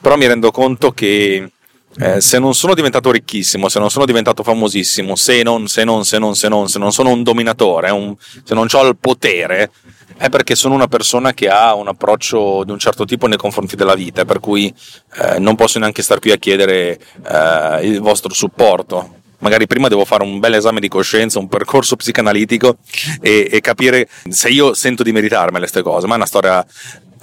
però 0.00 0.16
mi 0.16 0.26
rendo 0.26 0.50
conto 0.50 0.92
che 0.92 1.50
eh, 1.98 2.20
se 2.20 2.38
non 2.38 2.54
sono 2.54 2.74
diventato 2.74 3.10
ricchissimo, 3.10 3.68
se 3.68 3.78
non 3.78 3.90
sono 3.90 4.04
diventato 4.06 4.42
famosissimo, 4.42 5.14
se 5.14 5.42
non, 5.42 5.66
se 5.68 5.84
non, 5.84 6.04
se 6.04 6.18
non, 6.18 6.34
se 6.34 6.48
non, 6.48 6.68
se 6.68 6.78
non 6.78 6.92
sono 6.92 7.10
un 7.10 7.22
dominatore, 7.22 7.90
un, 7.90 8.14
se 8.44 8.54
non 8.54 8.66
ho 8.70 8.86
il 8.86 8.96
potere, 8.96 9.70
è 10.16 10.28
perché 10.28 10.54
sono 10.54 10.74
una 10.74 10.86
persona 10.86 11.34
che 11.34 11.48
ha 11.48 11.74
un 11.74 11.88
approccio 11.88 12.64
di 12.64 12.70
un 12.70 12.78
certo 12.78 13.04
tipo 13.04 13.26
nei 13.26 13.38
confronti 13.38 13.76
della 13.76 13.94
vita, 13.94 14.24
per 14.24 14.40
cui 14.40 14.72
eh, 15.16 15.38
non 15.38 15.54
posso 15.56 15.78
neanche 15.78 16.02
star 16.02 16.18
qui 16.18 16.30
a 16.30 16.36
chiedere 16.36 16.98
eh, 17.28 17.80
il 17.82 18.00
vostro 18.00 18.32
supporto. 18.32 19.20
Magari 19.38 19.66
prima 19.66 19.88
devo 19.88 20.04
fare 20.04 20.22
un 20.22 20.38
bel 20.38 20.54
esame 20.54 20.78
di 20.78 20.86
coscienza, 20.86 21.40
un 21.40 21.48
percorso 21.48 21.96
psicanalitico 21.96 22.76
e, 23.20 23.48
e 23.50 23.60
capire 23.60 24.08
se 24.28 24.48
io 24.48 24.72
sento 24.72 25.02
di 25.02 25.10
meritarmele 25.10 25.58
queste 25.58 25.82
cose, 25.82 26.06
ma 26.06 26.12
è 26.12 26.16
una 26.16 26.26
storia 26.26 26.64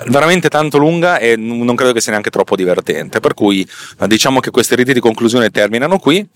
veramente 0.08 0.50
tanto 0.50 0.78
lunga 0.78 1.18
e 1.20 1.36
non 1.36 1.76
credo 1.76 1.94
che 1.94 2.02
sia 2.02 2.12
neanche 2.12 2.30
troppo 2.30 2.56
divertente. 2.56 3.20
Per 3.20 3.34
cui 3.34 3.68
eh, 4.00 4.08
diciamo 4.08 4.40
che 4.40 4.52
questi 4.52 4.76
riti 4.76 4.94
di 4.94 5.00
conclusione 5.00 5.50
terminano 5.50 6.00
qui. 6.00 6.28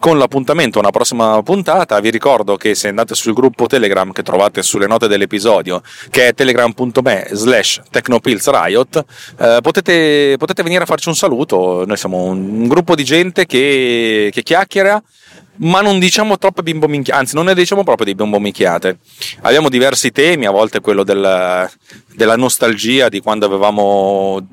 Con 0.00 0.16
l'appuntamento 0.16 0.78
a 0.78 0.82
una 0.82 0.90
prossima 0.90 1.42
puntata, 1.42 1.98
vi 1.98 2.10
ricordo 2.10 2.56
che 2.56 2.76
se 2.76 2.86
andate 2.86 3.16
sul 3.16 3.32
gruppo 3.32 3.66
Telegram 3.66 4.12
che 4.12 4.22
trovate 4.22 4.62
sulle 4.62 4.86
note 4.86 5.08
dell'episodio, 5.08 5.82
che 6.10 6.28
è 6.28 6.34
telegram.me 6.34 7.26
slash 7.32 7.82
technopillsriot, 7.90 9.04
eh, 9.40 9.58
potete, 9.60 10.36
potete 10.38 10.62
venire 10.62 10.84
a 10.84 10.86
farci 10.86 11.08
un 11.08 11.16
saluto. 11.16 11.84
Noi 11.84 11.96
siamo 11.96 12.24
un, 12.26 12.68
gruppo 12.68 12.94
di 12.94 13.02
gente 13.02 13.44
che, 13.44 14.30
che 14.32 14.42
chiacchiera 14.44 15.02
ma 15.58 15.80
non 15.80 15.98
diciamo 15.98 16.38
troppe 16.38 16.62
bimbo 16.62 16.88
minchiate, 16.88 17.18
anzi 17.20 17.34
non 17.34 17.46
ne 17.46 17.54
diciamo 17.54 17.84
proprio 17.84 18.06
di 18.06 18.14
bimbo 18.14 18.38
minchiate. 18.38 18.98
Abbiamo 19.42 19.68
diversi 19.68 20.12
temi, 20.12 20.46
a 20.46 20.50
volte 20.50 20.80
quello 20.80 21.04
del, 21.04 21.68
della 22.14 22.36
nostalgia 22.36 23.08
di 23.08 23.20
quando 23.20 23.46
avevamo 23.46 24.46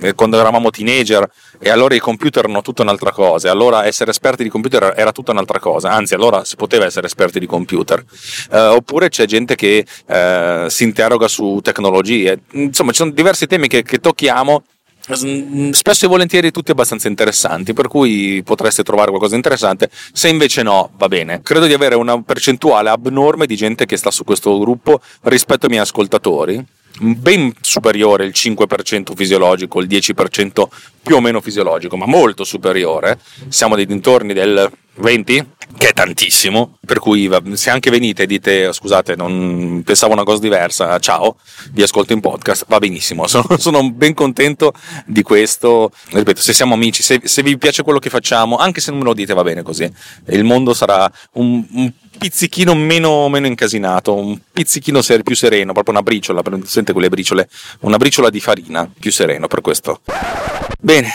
eh, 0.00 0.14
quando 0.14 0.38
eravamo 0.38 0.70
teenager 0.70 1.28
e 1.58 1.70
allora 1.70 1.94
i 1.94 1.98
computer 1.98 2.44
erano 2.44 2.62
tutta 2.62 2.82
un'altra 2.82 3.10
cosa, 3.10 3.50
allora 3.50 3.84
essere 3.84 4.10
esperti 4.10 4.42
di 4.42 4.48
computer 4.48 4.94
era 4.96 5.12
tutta 5.12 5.32
un'altra 5.32 5.58
cosa, 5.58 5.90
anzi 5.90 6.14
allora 6.14 6.44
si 6.44 6.56
poteva 6.56 6.84
essere 6.84 7.06
esperti 7.06 7.38
di 7.38 7.46
computer. 7.46 8.02
Eh, 8.50 8.58
oppure 8.58 9.08
c'è 9.08 9.26
gente 9.26 9.54
che 9.54 9.84
eh, 10.06 10.66
si 10.68 10.84
interroga 10.84 11.28
su 11.28 11.60
tecnologie, 11.62 12.40
insomma 12.52 12.90
ci 12.92 12.98
sono 12.98 13.10
diversi 13.10 13.46
temi 13.46 13.68
che, 13.68 13.82
che 13.82 13.98
tocchiamo 13.98 14.62
spesso 15.72 16.04
e 16.04 16.08
volentieri 16.08 16.50
tutti 16.50 16.70
abbastanza 16.70 17.08
interessanti, 17.08 17.72
per 17.72 17.88
cui 17.88 18.42
potreste 18.44 18.82
trovare 18.82 19.08
qualcosa 19.08 19.32
di 19.32 19.38
interessante. 19.38 19.90
Se 20.12 20.28
invece 20.28 20.62
no, 20.62 20.90
va 20.96 21.08
bene. 21.08 21.40
Credo 21.42 21.66
di 21.66 21.72
avere 21.72 21.94
una 21.94 22.20
percentuale 22.22 22.90
abnorme 22.90 23.46
di 23.46 23.56
gente 23.56 23.86
che 23.86 23.96
sta 23.96 24.10
su 24.10 24.24
questo 24.24 24.58
gruppo 24.58 25.00
rispetto 25.22 25.66
ai 25.66 25.70
miei 25.70 25.82
ascoltatori 25.82 26.64
ben 27.00 27.52
superiore 27.60 28.24
il 28.24 28.32
5% 28.34 29.14
fisiologico, 29.14 29.80
il 29.80 29.86
10% 29.86 30.64
più 31.02 31.16
o 31.16 31.20
meno 31.20 31.40
fisiologico, 31.40 31.96
ma 31.96 32.06
molto 32.06 32.44
superiore. 32.44 33.18
Siamo 33.48 33.76
dei 33.76 33.86
dintorni 33.86 34.32
del 34.32 34.70
20, 34.98 35.46
che 35.76 35.88
è 35.88 35.92
tantissimo, 35.92 36.78
per 36.84 36.98
cui 36.98 37.30
se 37.54 37.70
anche 37.70 37.90
venite 37.90 38.24
e 38.24 38.26
dite 38.26 38.72
scusate, 38.72 39.14
non 39.16 39.82
pensavo 39.84 40.12
una 40.12 40.24
cosa 40.24 40.40
diversa, 40.40 40.98
ciao, 40.98 41.36
vi 41.72 41.82
ascolto 41.82 42.12
in 42.12 42.20
podcast, 42.20 42.64
va 42.68 42.78
benissimo, 42.78 43.26
sono, 43.28 43.46
sono 43.58 43.90
ben 43.90 44.14
contento 44.14 44.72
di 45.06 45.22
questo, 45.22 45.90
ripeto, 46.10 46.40
se 46.40 46.52
siamo 46.52 46.74
amici, 46.74 47.02
se, 47.02 47.20
se, 47.24 47.42
vi 47.42 47.56
piace 47.58 47.82
quello 47.82 47.98
che 47.98 48.10
facciamo, 48.10 48.56
anche 48.56 48.80
se 48.80 48.90
non 48.90 49.00
me 49.00 49.06
lo 49.06 49.14
dite 49.14 49.34
va 49.34 49.42
bene 49.42 49.62
così, 49.62 49.90
il 50.28 50.44
mondo 50.44 50.74
sarà 50.74 51.10
un, 51.32 51.64
un 51.72 51.92
pizzichino 52.18 52.74
meno, 52.74 53.28
meno, 53.28 53.46
incasinato, 53.46 54.14
un 54.14 54.38
pizzichino 54.52 55.00
ser- 55.00 55.22
più 55.22 55.34
sereno, 55.34 55.72
proprio 55.72 55.94
una 55.94 56.02
briciola, 56.02 56.42
sente 56.64 56.92
quelle 56.92 57.08
briciole, 57.08 57.48
una 57.80 57.96
briciola 57.96 58.28
di 58.28 58.40
farina, 58.40 58.90
più 58.98 59.10
sereno 59.10 59.46
per 59.46 59.60
questo. 59.60 60.00
Bene, 60.78 61.10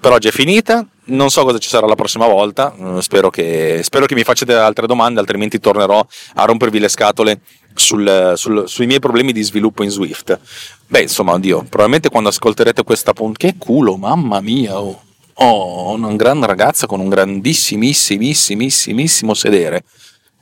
per 0.00 0.12
oggi 0.12 0.28
è 0.28 0.30
finita, 0.30 0.86
non 1.06 1.30
so 1.30 1.44
cosa 1.44 1.58
ci 1.58 1.68
sarà 1.68 1.86
la 1.86 1.94
prossima 1.94 2.26
volta, 2.26 2.74
eh, 2.74 3.02
spero 3.02 3.30
che, 3.30 3.80
spero 3.82 4.06
che 4.06 4.14
mi 4.14 4.22
facciate 4.22 4.54
altre 4.54 4.86
domande, 4.86 5.20
altrimenti 5.20 5.58
tornerò 5.58 6.06
a 6.34 6.44
rompervi 6.44 6.78
le 6.78 6.88
scatole 6.88 7.40
sul, 7.74 8.34
sul, 8.36 8.68
sui 8.68 8.86
miei 8.86 9.00
problemi 9.00 9.32
di 9.32 9.42
sviluppo 9.42 9.82
in 9.82 9.90
Swift. 9.90 10.38
Beh, 10.86 11.02
insomma, 11.02 11.32
oddio, 11.32 11.62
probabilmente 11.62 12.08
quando 12.08 12.28
ascolterete 12.28 12.84
questa 12.84 13.12
puntata, 13.12 13.46
che 13.46 13.56
culo, 13.58 13.96
mamma 13.96 14.40
mia, 14.40 14.80
oh. 14.80 15.02
oh, 15.32 15.94
una 15.94 16.14
gran 16.14 16.44
ragazza 16.44 16.86
con 16.86 17.00
un 17.00 17.08
grandissimissimo 17.08 19.34
sedere 19.34 19.82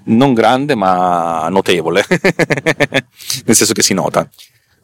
non 0.05 0.35
grande 0.35 0.75
ma 0.75 1.49
notevole, 1.49 2.05
nel 3.45 3.57
senso 3.57 3.73
che 3.73 3.83
si 3.83 3.95
nota. 3.95 4.29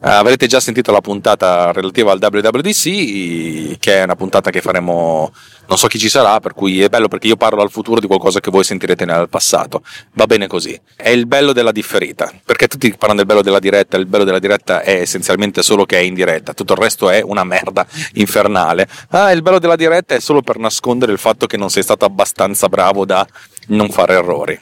Uh, 0.01 0.07
avrete 0.07 0.47
già 0.47 0.61
sentito 0.61 0.93
la 0.93 1.01
puntata 1.01 1.73
relativa 1.73 2.13
al 2.13 2.19
WWDC, 2.21 3.77
che 3.79 3.97
è 3.97 4.03
una 4.03 4.15
puntata 4.15 4.49
che 4.49 4.61
faremo, 4.61 5.29
non 5.67 5.77
so 5.77 5.87
chi 5.87 5.99
ci 5.99 6.07
sarà, 6.07 6.39
per 6.39 6.53
cui 6.53 6.81
è 6.81 6.87
bello 6.87 7.09
perché 7.09 7.27
io 7.27 7.35
parlo 7.35 7.61
al 7.61 7.69
futuro 7.69 7.99
di 7.99 8.07
qualcosa 8.07 8.39
che 8.39 8.49
voi 8.49 8.63
sentirete 8.63 9.03
nel 9.03 9.27
passato. 9.27 9.83
Va 10.13 10.25
bene 10.25 10.47
così. 10.47 10.79
È 10.95 11.09
il 11.09 11.25
bello 11.25 11.51
della 11.51 11.73
differita, 11.73 12.31
perché 12.45 12.67
tutti 12.69 12.89
parlano 12.91 13.15
del 13.15 13.25
bello 13.25 13.41
della 13.41 13.59
diretta, 13.59 13.97
il 13.97 14.05
bello 14.05 14.23
della 14.23 14.39
diretta 14.39 14.83
è 14.83 15.01
essenzialmente 15.01 15.63
solo 15.63 15.85
che 15.85 15.97
è 15.97 16.01
in 16.01 16.13
diretta, 16.13 16.53
tutto 16.53 16.71
il 16.71 16.79
resto 16.79 17.09
è 17.09 17.21
una 17.21 17.43
merda 17.43 17.85
infernale. 18.13 18.87
Ah, 19.09 19.33
il 19.33 19.41
bello 19.41 19.59
della 19.59 19.75
diretta 19.75 20.15
è 20.15 20.21
solo 20.21 20.41
per 20.41 20.59
nascondere 20.59 21.11
il 21.11 21.17
fatto 21.17 21.45
che 21.45 21.57
non 21.57 21.69
sei 21.69 21.83
stato 21.83 22.05
abbastanza 22.05 22.69
bravo 22.69 23.03
da 23.03 23.27
non 23.67 23.89
fare 23.89 24.13
errori. 24.13 24.57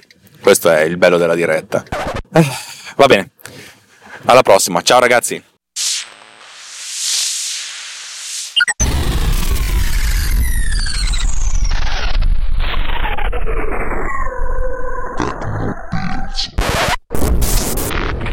Questo 0.48 0.70
è 0.70 0.80
il 0.84 0.96
bello 0.96 1.18
della 1.18 1.36
diretta. 1.36 1.84
Eh, 2.32 2.48
va 2.96 3.06
bene. 3.06 3.32
Alla 4.28 4.44
prossima. 4.44 4.82
Ciao 4.82 5.02
ragazzi. 5.02 5.44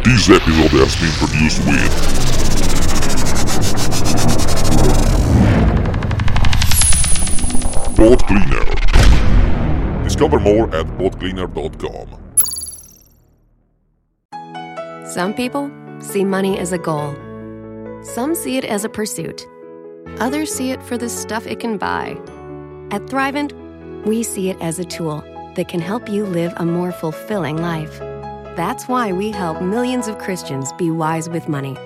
This 0.05 0.29
episode 0.29 0.71
has 0.79 0.95
been 1.01 1.11
produced 1.19 1.65
with 1.67 1.91
Boat 7.97 8.25
Cleaner. 8.29 8.74
Discover 10.25 10.41
more 10.43 10.75
at 10.75 10.87
boatcleaner.com. 10.97 12.09
Some 15.07 15.35
people 15.35 15.71
see 16.01 16.25
money 16.25 16.59
as 16.59 16.73
a 16.73 16.79
goal. 16.79 17.15
Some 18.03 18.35
see 18.35 18.57
it 18.57 18.65
as 18.65 18.87
a 18.87 18.89
pursuit. 18.89 19.47
Others 20.21 20.51
see 20.51 20.71
it 20.71 20.83
for 20.83 20.97
the 20.97 21.11
stuff 21.11 21.47
it 21.47 21.61
can 21.61 21.77
buy. 21.77 22.13
At 22.91 23.03
Thrivent, 23.03 23.53
we 24.07 24.23
see 24.23 24.49
it 24.49 24.59
as 24.63 24.79
a 24.79 24.85
tool 24.85 25.23
that 25.57 25.69
can 25.69 25.81
help 25.81 26.09
you 26.09 26.25
live 26.25 26.55
a 26.57 26.65
more 26.65 26.91
fulfilling 26.91 27.59
life. 27.59 27.99
That's 28.57 28.89
why 28.89 29.13
we 29.13 29.31
help 29.31 29.61
millions 29.61 30.09
of 30.09 30.17
Christians 30.17 30.73
be 30.79 30.91
wise 30.91 31.29
with 31.29 31.51
money 31.51 31.77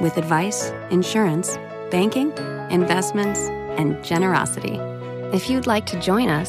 with 0.00 0.16
advice, 0.16 0.72
insurance, 0.90 1.58
banking, 1.90 2.32
investments, 2.70 3.40
and 3.76 4.00
generosity. 4.04 4.78
If 5.36 5.50
you'd 5.50 5.66
like 5.66 5.86
to 5.86 5.98
join 5.98 6.28
us, 6.28 6.48